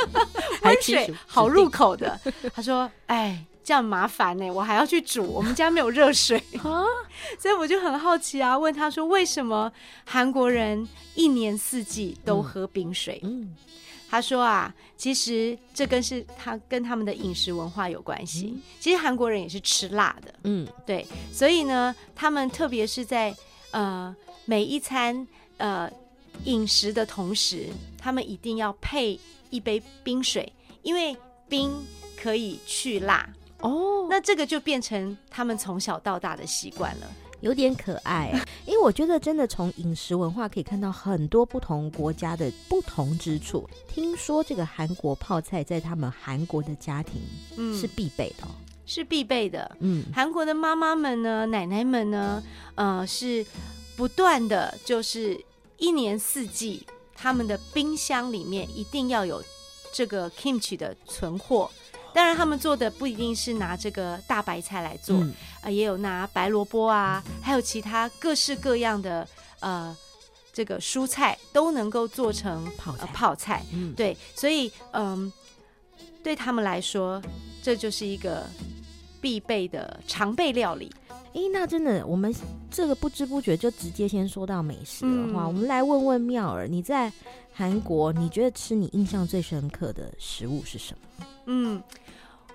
[0.65, 2.21] 温水，好入口的？
[2.53, 6.83] 他说：“哎，这样麻烦呢，我还要去煮，我们家没有热水啊。
[7.39, 9.71] ”所以我就很好奇啊，问他说：“为什么
[10.05, 13.43] 韩国人一年四季都喝冰水？”嗯。
[13.43, 13.57] 嗯
[14.13, 18.53] 他说啊，其实这跟是他跟他们的饮食文化有关系。
[18.55, 23.35] 嗯、其实韩国人也是吃辣的，嗯，对，所以呢，他们特别是在
[23.71, 25.91] 呃每一餐呃
[26.45, 31.17] 饮食的同时，他们一定要配一杯冰水，因为
[31.49, 31.73] 冰
[32.15, 33.27] 可以去辣
[33.61, 34.07] 哦。
[34.11, 37.11] 那这个就变成他们从小到大的习惯了。
[37.43, 38.33] 有点可爱，
[38.65, 43.69] 因为我觉得真的从饮食文化可以看到很多不同国家的不同之处。
[43.89, 47.21] 听说这个韩国泡菜在他们韩国的家庭
[47.79, 48.55] 是必备的，哦，
[48.87, 49.77] 是必备的。
[49.81, 52.41] 嗯，韩国的妈妈们呢，奶奶们呢，
[52.77, 53.45] 呃，是
[53.97, 55.45] 不断的，就是
[55.79, 59.43] 一年四季，他们的冰箱里面一定要有
[59.93, 61.69] 这个 kimchi 的存货。
[62.15, 69.27] 当然，他们做的不一定是拿这个大白菜来做，啊、嗯呃，也有拿白萝卜啊，还有其他各式各样的
[69.61, 69.97] 呃
[70.53, 73.01] 这个蔬菜都能够做成泡菜。
[73.01, 75.33] 呃、泡菜，嗯，对，所以嗯、呃，
[76.23, 77.23] 对他们来说，
[77.63, 78.47] 这就是一个
[79.21, 80.93] 必备的常备料理。
[81.33, 82.35] 诶，那真的，我们
[82.71, 87.11] 这个不知不觉就直接先说到美食的话，嗯、我们来问问妙儿，你在
[87.55, 91.27] 韩国，你觉得吃你印象最深刻的食物是什么？
[91.47, 91.83] 嗯。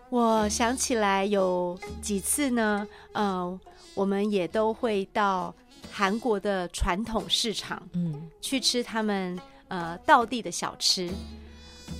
[0.10, 3.60] 我想起来有几次呢，呃，
[3.94, 5.54] 我们也都会到
[5.92, 11.10] 韩国的传统市场，嗯，去吃他们呃道地的小吃。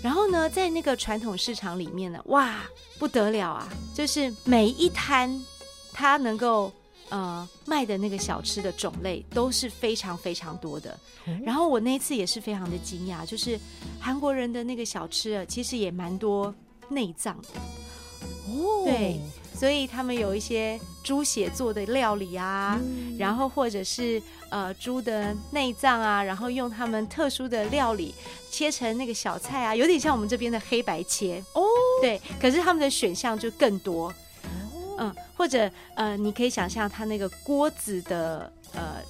[0.02, 2.64] 然后呢，在那个传统市场里面呢，哇，
[2.98, 3.68] 不得了啊！
[3.94, 5.44] 就是每一摊
[5.92, 6.72] 它能够
[7.10, 10.98] 呃卖的那个小吃的种类都是非常非常多的。
[11.44, 13.60] 然后我那一次也是非常的惊讶，就是
[14.00, 16.54] 韩国人的那个小吃啊，其实也蛮多
[16.90, 17.60] 内脏的。
[18.48, 19.20] 哦，对，
[19.54, 28.14] 所以他们有一些猪血做的料理啊，嗯、然后或者是呃猪的内脏啊，然后用他们特殊的料理
[28.52, 31.64] 切成那个小菜啊，有点像我们这边的黑白切哦。
[32.02, 39.02] 对，可是他们的选项就更多，哦、嗯，或者呃，你可以想象他那个锅子的呃。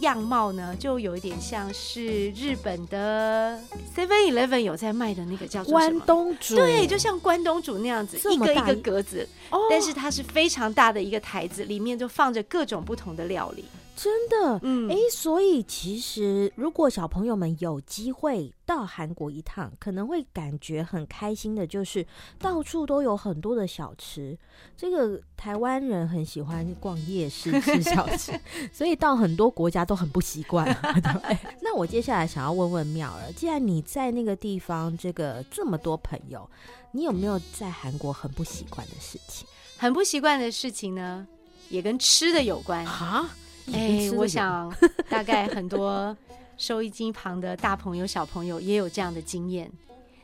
[0.00, 3.58] 样貌呢，就有一点像是日本的
[3.96, 5.72] Seven Eleven 有在卖的那个叫做？
[5.72, 6.56] 关东煮。
[6.56, 13.64] 对，就像关东煮那样子，一个一个格子，哦、但是它是非常大的一个台子，里面就放着各种不同的料理。
[13.96, 22.06] 真的，嗯，哎，所以其实如果小朋友们有机会到韩国一趟，可能会感觉很开心的，就是
[22.38, 24.38] 到处都有很多的小吃。
[24.76, 28.38] 这个台湾人很喜欢逛夜市吃小吃，
[28.70, 30.66] 所以到很多国家都很不习惯。
[31.00, 36.46] 对，那我接下来想要问问妙儿，既然你在那个地方，这个这么多朋友，
[36.92, 39.48] 你有没有在韩国很不习惯的事情？
[39.78, 41.26] 很不习惯的事情呢，
[41.70, 43.34] 也跟吃的有关啊。
[43.72, 44.72] 哎，我想
[45.08, 46.16] 大概很多
[46.56, 49.70] 收音机旁的大朋友、小朋友也有这样的经验。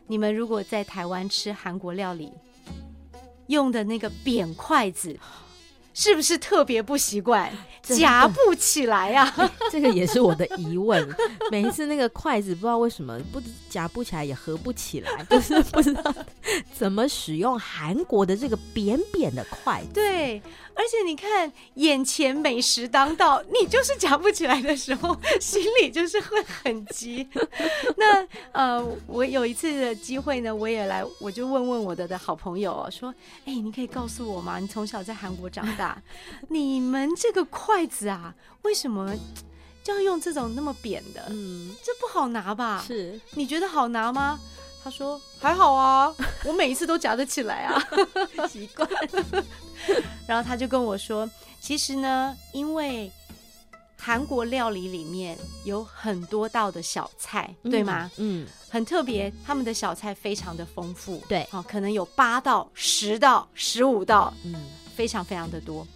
[0.06, 2.32] 你们如果在台湾吃韩国料理，
[3.46, 5.18] 用的那个扁筷子，
[5.94, 7.52] 是不是特别不习惯？
[7.82, 9.34] 夹不起来呀、
[9.70, 11.06] 这个也是我的疑问。
[11.50, 16.14] 每一次那个筷子不知道为什么不夹不起来，也合不起来， 就是不知道
[16.72, 19.88] 怎么使用韩国的这个扁扁的筷子。
[19.94, 20.40] 对，
[20.74, 27.28] 而且你看眼前美食当道，你就是夹不起来的时候，心里就是会很急。
[27.98, 33.12] 那呃，我有一次的机会呢，我也来，我就问问我的的好朋友说
[33.44, 34.60] ：“哎，你可以告诉我吗？
[34.60, 35.81] 你从小在韩国长大，
[36.48, 39.14] 你们这个筷筷子啊，为什么
[39.82, 41.24] 就要用这种那么扁的？
[41.30, 42.84] 嗯，这不好拿吧？
[42.86, 44.38] 是，你觉得好拿吗？
[44.84, 46.14] 他说还好啊，
[46.44, 47.82] 我每一次都夹得起来啊，
[48.48, 48.88] 习惯。
[50.26, 51.28] 然后他就跟我说，
[51.60, 53.10] 其实呢，因为
[53.96, 58.10] 韩国料理里面有很多道的小菜，嗯、对吗？
[58.16, 64.54] 嗯，很特别，他们的小菜非常的丰富，对，哦，可能有八道、十道、十五道，嗯，
[64.94, 65.86] 非常非常的多。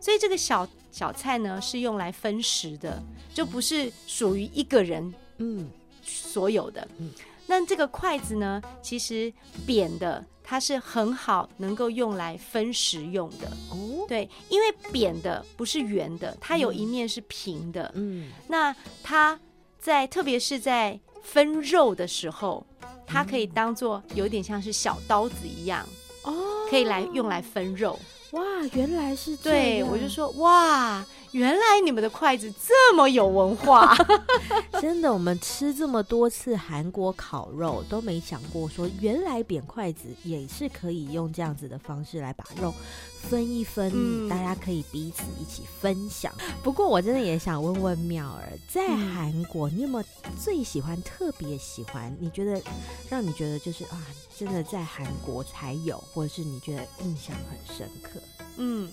[0.00, 3.02] 所以这个小小菜呢，是用来分食的，
[3.32, 5.70] 就不是属于一个人嗯
[6.02, 6.86] 所有的。
[6.98, 7.10] 嗯，
[7.46, 9.32] 那这个筷子呢，其实
[9.66, 13.48] 扁的，它是很好能够用来分食用的。
[13.70, 17.90] 哦，对，因为扁的不是圆的，它有一面是平的。
[17.94, 19.40] 嗯，那它
[19.78, 22.66] 在特别是在分肉的时候，
[23.06, 25.88] 它可以当做有点像是小刀子一样
[26.24, 27.98] 哦，可以来用来分肉。
[28.34, 28.42] 哇，
[28.74, 29.58] 原来是这样。
[29.58, 31.04] 对，我就说哇，
[31.34, 33.92] 原来你们的筷子这么有文化，
[34.80, 35.12] 真的。
[35.12, 42.72] 我们吃这么多次韩国烤肉，都没想过说原来扁筷子也是可以用这样子的方式来把肉
[43.20, 46.32] 分一分，嗯、大家可以彼此一起分享。
[46.62, 50.04] 不过我真的也想问问妙儿，在韩国你有没有
[50.40, 52.16] 最喜欢、特别喜欢？
[52.20, 52.62] 你觉得
[53.10, 54.00] 让你觉得就是啊，
[54.38, 58.20] 真的在韩国才有，或者是你觉得印象很深刻？
[58.56, 58.88] 嗯，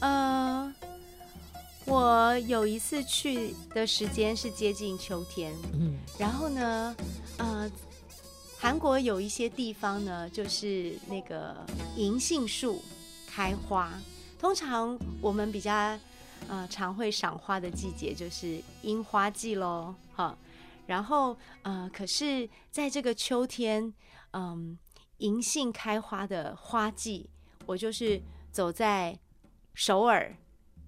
[0.00, 0.72] 呃，
[1.84, 6.96] 我有一次去的时间是接近秋天，嗯，然后呢，
[7.38, 7.70] 呃，
[8.58, 11.56] 韩国有一些地方呢，就是那个
[11.96, 12.82] 银杏树
[13.26, 13.92] 开花，
[14.38, 15.98] 通常我们比较
[16.48, 20.36] 呃常会赏花的季节就是樱花季喽，哈，
[20.86, 23.92] 然后呃，可是在这个秋天，
[24.32, 24.78] 嗯，
[25.18, 27.28] 银杏开花的花季，
[27.66, 28.20] 我就是。
[28.52, 29.18] 走在
[29.72, 30.36] 首尔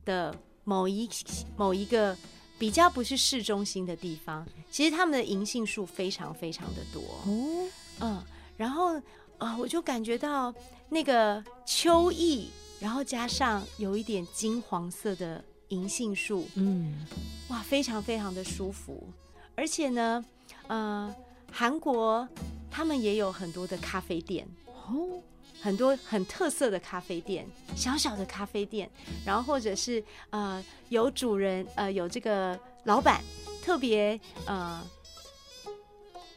[0.04, 1.08] 的某一
[1.56, 2.16] 某一个
[2.58, 7.02] 比较不是市中心的地方，其实他们的银杏树非常非常的多。
[7.26, 7.68] 哦，
[8.00, 8.22] 嗯，
[8.56, 9.02] 然后啊、
[9.38, 10.54] 呃，我就感觉到
[10.88, 12.48] 那个秋意，
[12.80, 17.06] 然后加上有一点金黄色的银杏树，嗯，
[17.48, 19.06] 哇，非常非常的舒服，
[19.54, 20.24] 而且呢，
[20.68, 21.14] 呃，
[21.52, 22.26] 韩国
[22.70, 24.48] 他们也有很多的咖啡店。
[24.66, 25.20] 哦。
[25.64, 28.86] 很多很特色的咖啡店，小小的咖啡店，
[29.24, 33.24] 然后或者是呃有主人呃有这个老板
[33.62, 34.86] 特别呃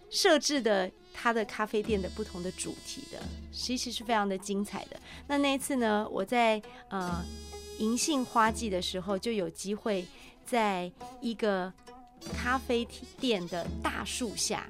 [0.09, 3.21] 设置的他的咖啡店的不同的主题的，
[3.51, 4.97] 其实是非常的精彩的。
[5.28, 7.21] 那那一次呢，我在呃
[7.80, 10.05] 银杏花季的时候，就有机会
[10.45, 11.73] 在一个
[12.34, 12.88] 咖啡
[13.19, 14.69] 店的大树下，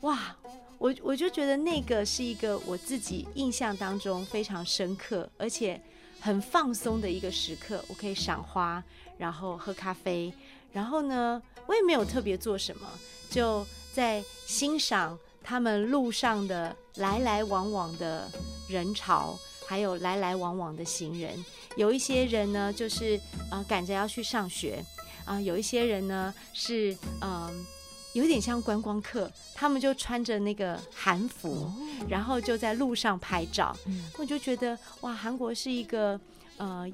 [0.00, 0.34] 哇！
[0.78, 5.80] 我我就觉得那个是一个我自己印象当中非常深刻，而且
[6.20, 7.82] 很放松的一个时刻。
[7.88, 8.82] 我可以赏花，
[9.16, 10.32] 然后喝咖啡，
[10.72, 12.88] 然后呢，我也没有特别做什么，
[13.30, 18.30] 就在欣赏他们路上的来来往往的
[18.68, 21.42] 人潮，还有来来往往的行人。
[21.76, 23.18] 有一些人呢，就是
[23.50, 24.84] 啊、赶着要去上学
[25.24, 27.66] 啊、有一些人呢，是嗯。
[28.14, 31.70] 有点像观光客，他们就穿着那个韩服，
[32.08, 33.76] 然后就在路上拍照。
[34.16, 36.18] 我就觉得哇，韩国是一个
[36.56, 36.90] 呃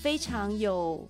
[0.00, 1.06] 非常有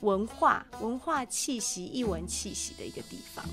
[0.00, 3.44] 文化、文化气息、艺文气息的一个地方。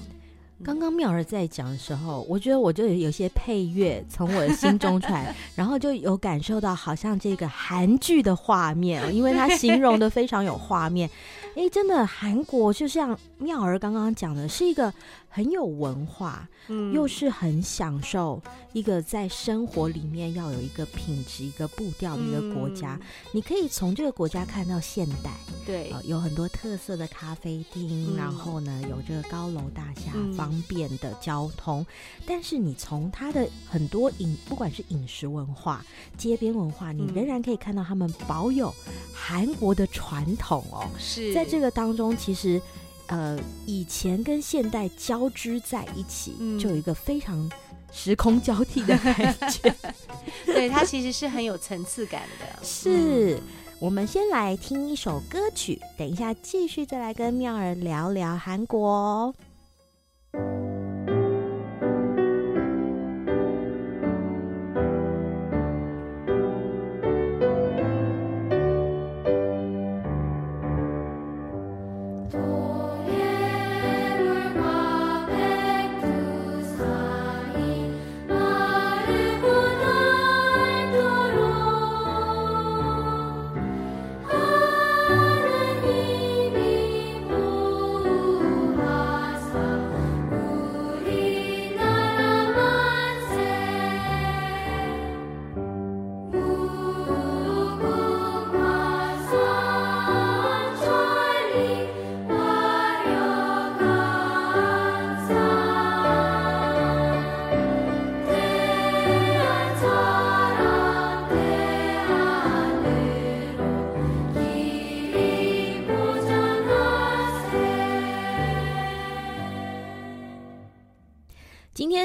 [0.63, 11.07] 刚刚妙儿在讲的时候，我觉得我就有些配乐从我的心中出来， 然后就有感受到好像这个韩剧的画面，因为它形容的非常有画面。
[11.55, 14.93] 哎，真的，韩国就像妙儿刚刚讲的，是一个
[15.27, 18.41] 很有文化，嗯，又是很享受
[18.73, 22.97] 一个在生活里面要有一个品质、一个步调的一个国家。
[23.01, 25.31] 嗯、你可以从这个国家看到现代，
[25.65, 31.85] 对、呃，有很多特色的咖啡厅，嗯、然后呢，有这个高楼大厦、嗯，方便的交通。
[32.25, 35.83] 但是你从它的很多饮，不管是饮食文化、
[36.17, 38.71] 街边文化，你仍然可以看到他们保有
[39.11, 41.33] 韩国的传统哦，是。
[41.33, 41.47] 在。
[41.47, 42.61] 这个当中，其实，
[43.07, 47.49] 呃，以前跟现代交织在一起，嗯，就有一个非常
[47.91, 49.73] 时空交替的感觉。
[50.45, 52.63] 对，它其实是很有层次感的。
[52.63, 53.41] 是、嗯、
[53.79, 59.33] 我们先来听一首歌曲，等一下继续再来跟妙儿聊聊韩国。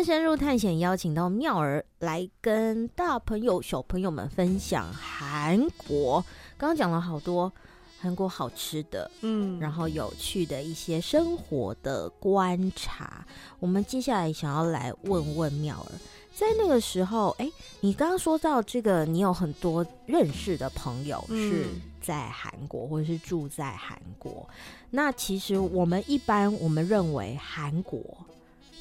[0.05, 6.23] 深入探险，邀请到妙儿来跟大朋友、小朋友们分享韩国。
[6.59, 7.51] 刚刚讲了好多
[7.99, 13.27] 韩国好吃的，嗯，然后有趣的一些生活的观察。
[13.61, 15.93] 我们接下来想要来问问妙儿，
[16.35, 17.51] 在那个时候，哎，
[17.81, 21.64] 你刚刚说到这个，你有很多认识的朋友是
[22.03, 24.47] 在韩国，或者是住在韩国。
[24.91, 27.99] 那其实我们一般我们认为韩国。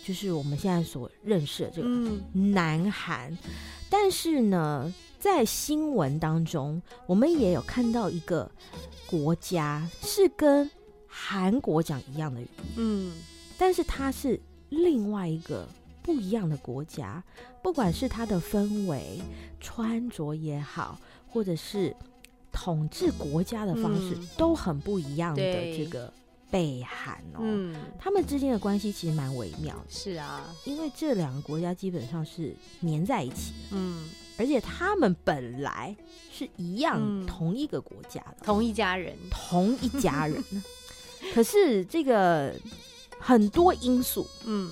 [0.04, 1.88] 就是我们现在所认识的这个
[2.34, 3.38] 南韩，嗯，
[3.90, 8.50] 但是呢，在新闻当中，我们也有看到一个
[9.06, 10.70] 国家是跟
[11.08, 13.14] 韩国讲一样的语言，嗯，
[13.58, 14.40] 但是它是
[14.70, 15.68] 另外一个
[16.02, 17.24] 不一样的国家，
[17.62, 19.22] 不管是它的氛围、
[19.60, 20.98] 穿着也好，
[21.28, 21.96] 或者是
[22.52, 25.44] 统治国家的方式，嗯，都很不一样的
[25.76, 26.12] 这个。
[26.52, 29.86] 北韩哦，嗯，他们之间的关系其实蛮微妙的。
[29.90, 35.96] 是啊，因为这两个国家基本上是粘在一起的，嗯，而且他们本来
[36.32, 40.44] 是一样、嗯、同一个国家的，同一家人，同一家人。
[41.34, 42.54] 可是这个
[43.18, 44.72] 很多因素，嗯，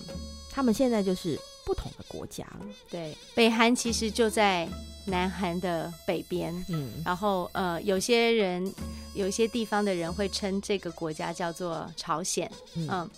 [0.51, 1.39] 他们现在就是
[1.69, 2.65] 不同的国家了。
[2.89, 4.67] 对，北韩其实就在。
[5.05, 8.71] 南韩的北边，嗯，然后呃，有些人，
[9.15, 13.09] 有些地方的人会称这个国家叫做朝鲜，嗯，嗯，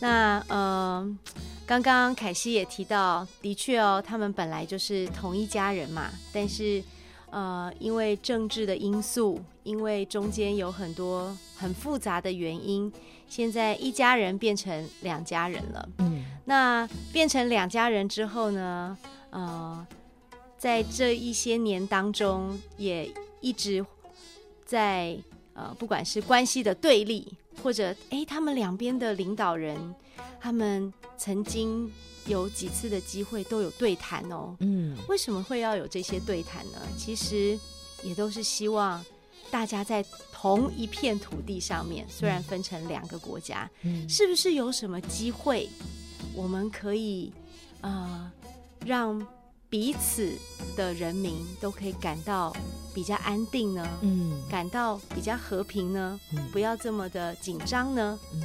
[0.00, 1.18] 那呃，
[1.64, 6.82] 刚刚凯西也提到，的确哦，他们本来就是同一家人嘛，但是
[7.30, 12.92] 呃，因为政治的因素，因为中间有很多很复杂的原因，
[13.28, 16.09] 现在一家人变成两家人了，嗯，
[16.50, 18.98] 那变成两家人之后呢，
[19.30, 19.86] 呃。
[20.58, 23.82] 在这一些年当中，也一直
[24.66, 25.16] 在
[25.54, 27.32] 呃，不管是关系的对立，
[27.62, 29.94] 或者哎，他们两边的领导人，
[30.38, 31.90] 他们曾经
[32.26, 34.54] 有几次的机会都有对谈哦。
[34.60, 36.78] 嗯，为什么会要有这些对谈呢？
[36.98, 37.58] 其实
[38.02, 39.02] 也都是希望
[39.50, 45.70] 大家在同一片土地上面，虽然分成两个国家，嗯，是不是有什么机会，
[46.34, 47.32] 我们可以
[47.80, 48.30] 呃
[48.84, 49.26] 让。
[49.70, 50.36] 彼此
[50.76, 52.52] 的人民都可以感到
[52.92, 58.42] 比较安定呢，嗯，感到比较和平呢，嗯，不要这么的紧张呢，嗯，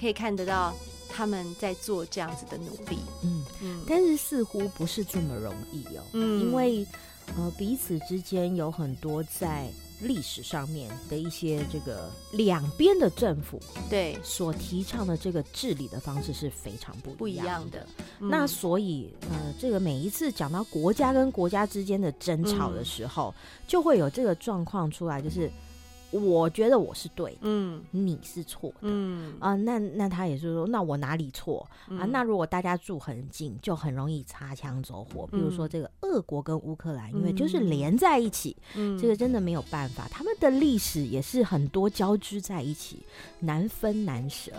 [0.00, 0.74] 可以看得到
[1.10, 3.44] 他们在做这样子的努力，嗯。
[3.60, 6.86] 嗯，但是似乎不是这么容易哦，嗯，因为
[7.36, 9.70] 呃彼此之间有很多在。
[10.00, 14.18] 历史上面的一些这个两边的政府对。
[14.22, 17.86] 所提倡的这个治理的方式是非常不不一样的。
[18.20, 25.50] 嗯、那所以呃，这个每一次讲到国家跟国家之间的争吵的时候，嗯、就会有这个状况出来，就是
[26.12, 32.00] 我觉得我是对的，嗯你是错的，嗯啊、那那他也是说，那我哪里错、啊？
[32.06, 35.26] 嗯那如果大家住很近，就很容易擦枪走火。
[35.26, 40.08] 比如说这个俄国跟乌克兰，因为就是连在一起，嗯这个真的没有办法。
[40.10, 43.04] 他们的历史也是很多交织在一起，
[43.40, 44.52] 难分难舍。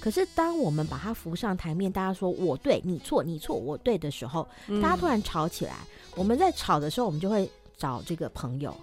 [0.00, 4.46] 可是当我们把它扶上台面，大家说我对你错，你错我对的时候，
[4.80, 5.74] 大家突然吵起来。
[6.16, 8.74] 我们在吵的时候，我们就会找这个朋友，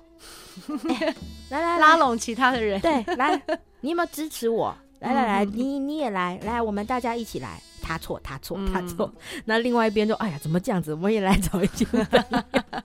[0.90, 1.16] 哎
[1.50, 3.42] 来来来拉拢其他的人，对，来，
[3.82, 4.76] 你有没有支持我？
[5.00, 7.62] 来来来，嗯你你也来，来，我们大家一起来。
[7.82, 9.12] 他错，他错，他错。
[9.16, 10.94] 嗯那另外一边就，哎呀，怎么这样子？
[10.94, 12.44] 我也来找一群朋友。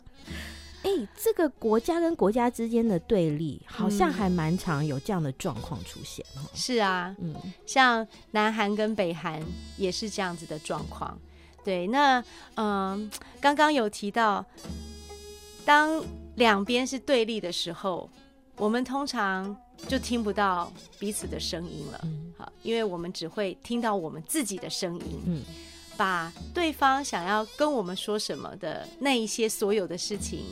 [0.84, 0.90] 哎，
[1.22, 6.40] 这个国家跟国家之间的对立，好像还蛮常有这样的状况出现哦。
[6.54, 7.34] 是啊，嗯
[7.66, 9.42] 像南韩跟北韩
[9.76, 11.18] 也是这样子的状况。
[11.64, 12.22] 对，那
[12.54, 13.10] 嗯，
[13.40, 14.44] 刚刚有提到，
[15.66, 16.02] 当
[16.36, 18.10] 两边是对立的时候，
[18.56, 19.56] 我们通常
[19.88, 22.00] 就听不到彼此的声音了。
[22.04, 25.42] 嗯好，因为我们只会听到我们自己的声音，嗯
[25.96, 30.44] 把对方想要跟我们说什么的那一些所有的事情，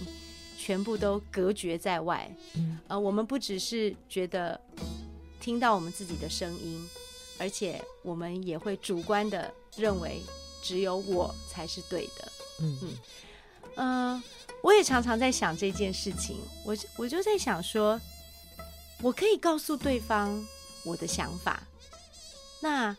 [0.57, 2.33] 全部都隔绝在外。
[2.55, 4.61] 嗯呃，我们不只是觉得
[5.41, 6.89] 听到我们自己的声音，
[7.39, 10.23] 而且我们也会主观的认为
[10.63, 12.33] 只有我才是对的。
[12.61, 12.89] 嗯嗯
[13.75, 14.23] 嗯，
[14.63, 18.01] 我也常常在想这件事情，我我就在想说，
[19.01, 20.43] 我可以告诉对方
[20.85, 21.63] 我的想法，
[22.61, 22.97] 那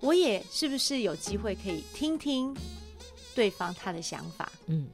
[0.00, 2.56] 我也是不是有机会可以听听
[3.34, 4.50] 对方他的想法？
[4.66, 4.88] 嗯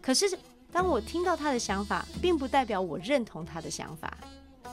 [0.00, 0.36] 可是
[0.72, 4.18] 当我听到他的想法，并不代表我认同他的想法，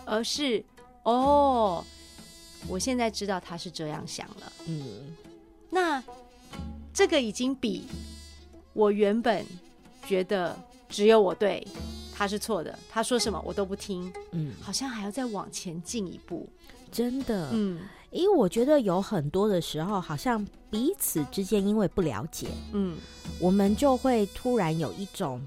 [0.06, 0.64] 而是
[1.04, 1.86] 哦，
[2.68, 4.52] 我现在知道他是这样想了。
[4.66, 5.16] 嗯
[5.70, 6.04] 那
[6.92, 7.86] 这个已经比
[8.74, 9.46] 我原本
[10.08, 10.58] 觉得
[10.90, 11.66] 只有我对，
[12.14, 16.50] 他是错的，他说什么我都不听，嗯，好像还要再往前进一步。
[16.92, 17.80] 真的，嗯。
[18.12, 22.98] 因为我觉得有很多的时候，好像彼此之间因为不了解，嗯。
[23.40, 25.40] 我们就会突然有一种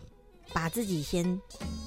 [0.52, 1.40] 把自己先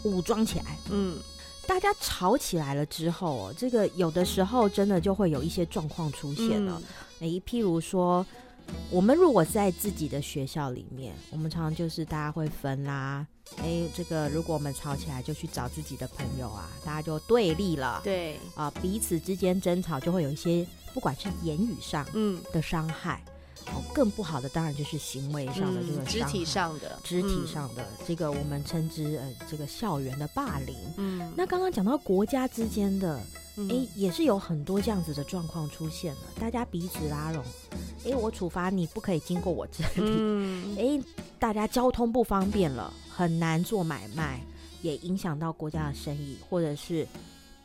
[0.03, 0.78] 武装起来。
[0.91, 1.18] 嗯。
[1.66, 6.80] 大家吵起来了之后哦，这个有的时候真的就会有一些状况出现了。
[7.22, 8.24] 诶，譬如说，
[8.91, 13.26] 我们如果在自己的学校里面，我们常常就是大家会分啦。
[13.57, 18.01] 诶，这个如果我们吵起来，就去找自己的朋友啊，大家就对立了。
[18.03, 23.24] 对，啊，彼此之间争吵就会有一些，不管是言语上嗯，的伤害，
[23.68, 30.76] 哦，更不好的当然就是行为上的这个肢体上的，肢体上的、这个我们称之呃这个校园的霸凌。
[30.97, 33.20] 嗯，那刚刚讲到国家之间的，
[33.57, 33.68] 嗯。
[33.70, 37.43] 诶，也是有很多这样子的状况出现了，大家彼此拉拢，
[38.03, 40.76] 诶，我处罚你不可以经过我这里，嗯。
[40.78, 41.01] 诶，
[41.39, 44.41] 大家交通不方便了，很难做买卖，
[44.82, 47.07] 也影响到国家的生意，或者是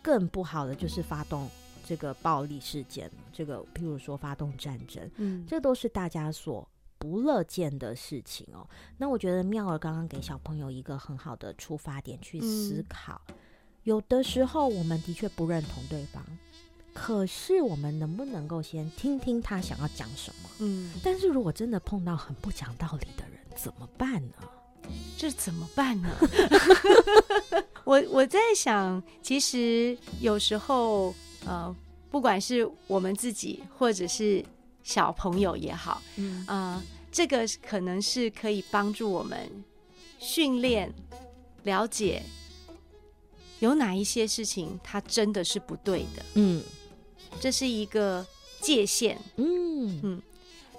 [0.03, 1.49] 更不好的就是发动
[1.91, 6.65] 这个暴力事件，这个譬如说发动战争，嗯这都是大家所
[6.99, 8.65] 不乐见的事情哦。
[8.97, 13.21] 那我觉得妙儿刚刚给小朋友一个很好的出发点去思考，
[13.83, 16.25] 有的时候我们的确不认同对方，
[16.95, 20.51] 可是我们能不能够先听听他想要讲什么？
[20.61, 24.37] 嗯，但是如果真的碰到很不讲道理的人，怎么办呢？
[25.19, 26.09] 这怎么办呢？
[27.83, 31.13] 我我在想，其实有时候，
[31.47, 31.75] 呃，
[32.11, 34.45] 不管是我们自己，或者是
[34.83, 36.45] 小朋友也好，嗯。
[36.47, 39.51] 啊、这个可能是可以帮助我们
[40.19, 40.93] 训练、
[41.65, 42.23] 了解
[43.59, 46.63] 有哪一些事情它真的是不对的，嗯。
[47.39, 48.27] 这是一个
[48.61, 49.19] 界限。
[49.37, 50.21] 嗯。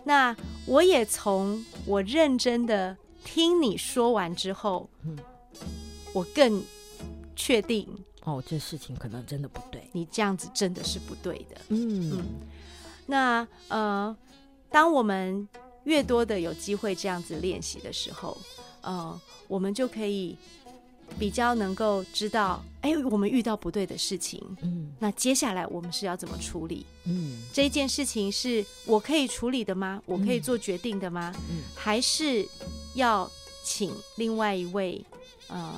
[0.03, 0.35] 那
[0.65, 5.17] 我也从我认真的听你说完之后，嗯。
[6.13, 6.61] 我更
[7.35, 7.87] 确定
[8.23, 9.81] 哦，这事情可能真的不对。
[9.91, 11.61] 你这样子真的是不对的。
[11.69, 12.23] 嗯
[13.07, 14.15] 那呃，
[14.69, 15.47] 当我们
[15.83, 18.37] 越多的有机会这样子练习的时候，
[18.81, 20.37] 呃，我们就可以
[21.19, 26.85] 比较能够知道，哎，我们遇到不对的事情，嗯那接下来我们是要怎么处理？
[27.05, 30.01] 嗯这件事情是我可以处理的吗？
[30.05, 31.33] 我可以做决定的吗？
[31.49, 32.47] 嗯还是
[32.93, 33.29] 要
[33.63, 35.03] 请另外一位
[35.47, 35.73] 呃，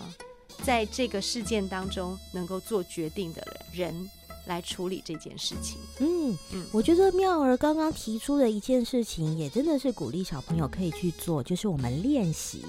[0.62, 4.10] 在这个事件当中能够做决定的人
[4.45, 5.78] 来处理这件事情？
[5.99, 12.64] 嗯嗯我觉得妙儿刚刚提出的一件事情，也真的是鼓励小朋友可以去做，就是我们练习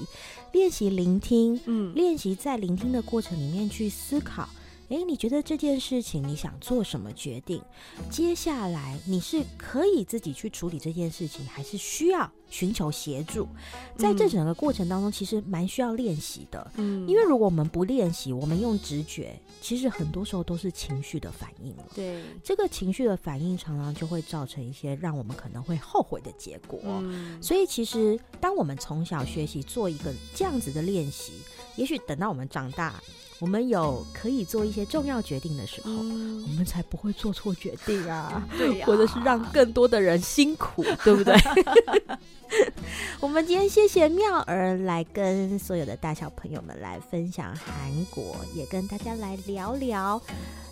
[0.52, 4.48] 练习聆听，嗯练习在聆听的过程里面去思考，
[4.88, 7.60] 诶，你觉得这件事情你想做什么决定？
[8.08, 13.48] 接下来你是可以自己去处理这件事情，还是需要寻求协助？
[13.96, 16.70] 在这整个过程当中，其实蛮需要练习的。
[16.76, 21.84] 嗯，因为如果我们不练习，我们用直觉，其实很多时候都是情绪的反应了。
[21.94, 26.80] 对，这个情绪的反应常常就会造成一些让我们可能会后悔的结果。
[26.84, 31.34] 嗯，所以其实当我们从小学习做一个这样子的练习，
[31.76, 32.94] 也许等到我们长大。
[33.40, 41.34] 我们有可以做一些重要决定的时候，嗯、我们才不会做错决定啊，对或者是让更多的人辛苦， 对不对？
[43.20, 50.20] 我们今天谢谢妙儿来跟所有的大小朋友们来分享韩国，也跟大家来聊聊。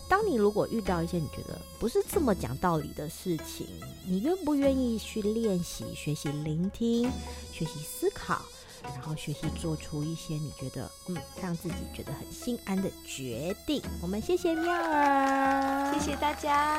[0.08, 3.66] 当你如果遇到一些你觉得不是这么讲道理的事情，
[4.06, 7.10] 你愿不愿意去练习、学习聆听、
[7.52, 8.42] 学习思考？
[8.84, 13.82] 然后学习做出一些你觉得嗯，让自己觉得很心安的决定。
[14.00, 16.78] 我们谢谢妙儿，谢谢大家。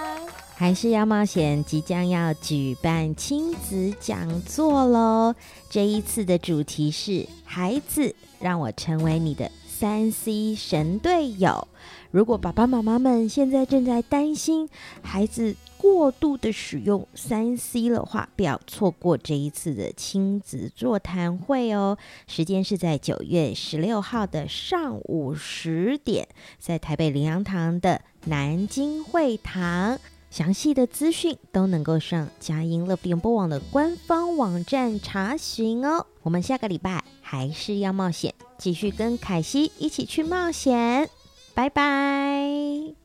[0.56, 5.36] 还是要冒险即将要举办亲子讲座喽！
[5.70, 11.68] 这一次的主题是孩子，让我成为你的三 C 神队友。
[12.12, 14.70] 如果爸爸妈妈们现在正在担心
[15.01, 21.97] 孩子，过度的使用三 C 的话，不要错过这一次的亲子座谈会哦。
[22.25, 29.99] 时间是在九月十六号的上午十点，在台北灵粮堂的南京会堂。
[30.31, 36.07] 详细的资讯都能够上佳音乐联播网的官方网站查询哦。
[36.21, 41.09] 我们下个礼拜还是要冒险，继续跟凯西一起去冒险。
[41.53, 43.03] 拜拜。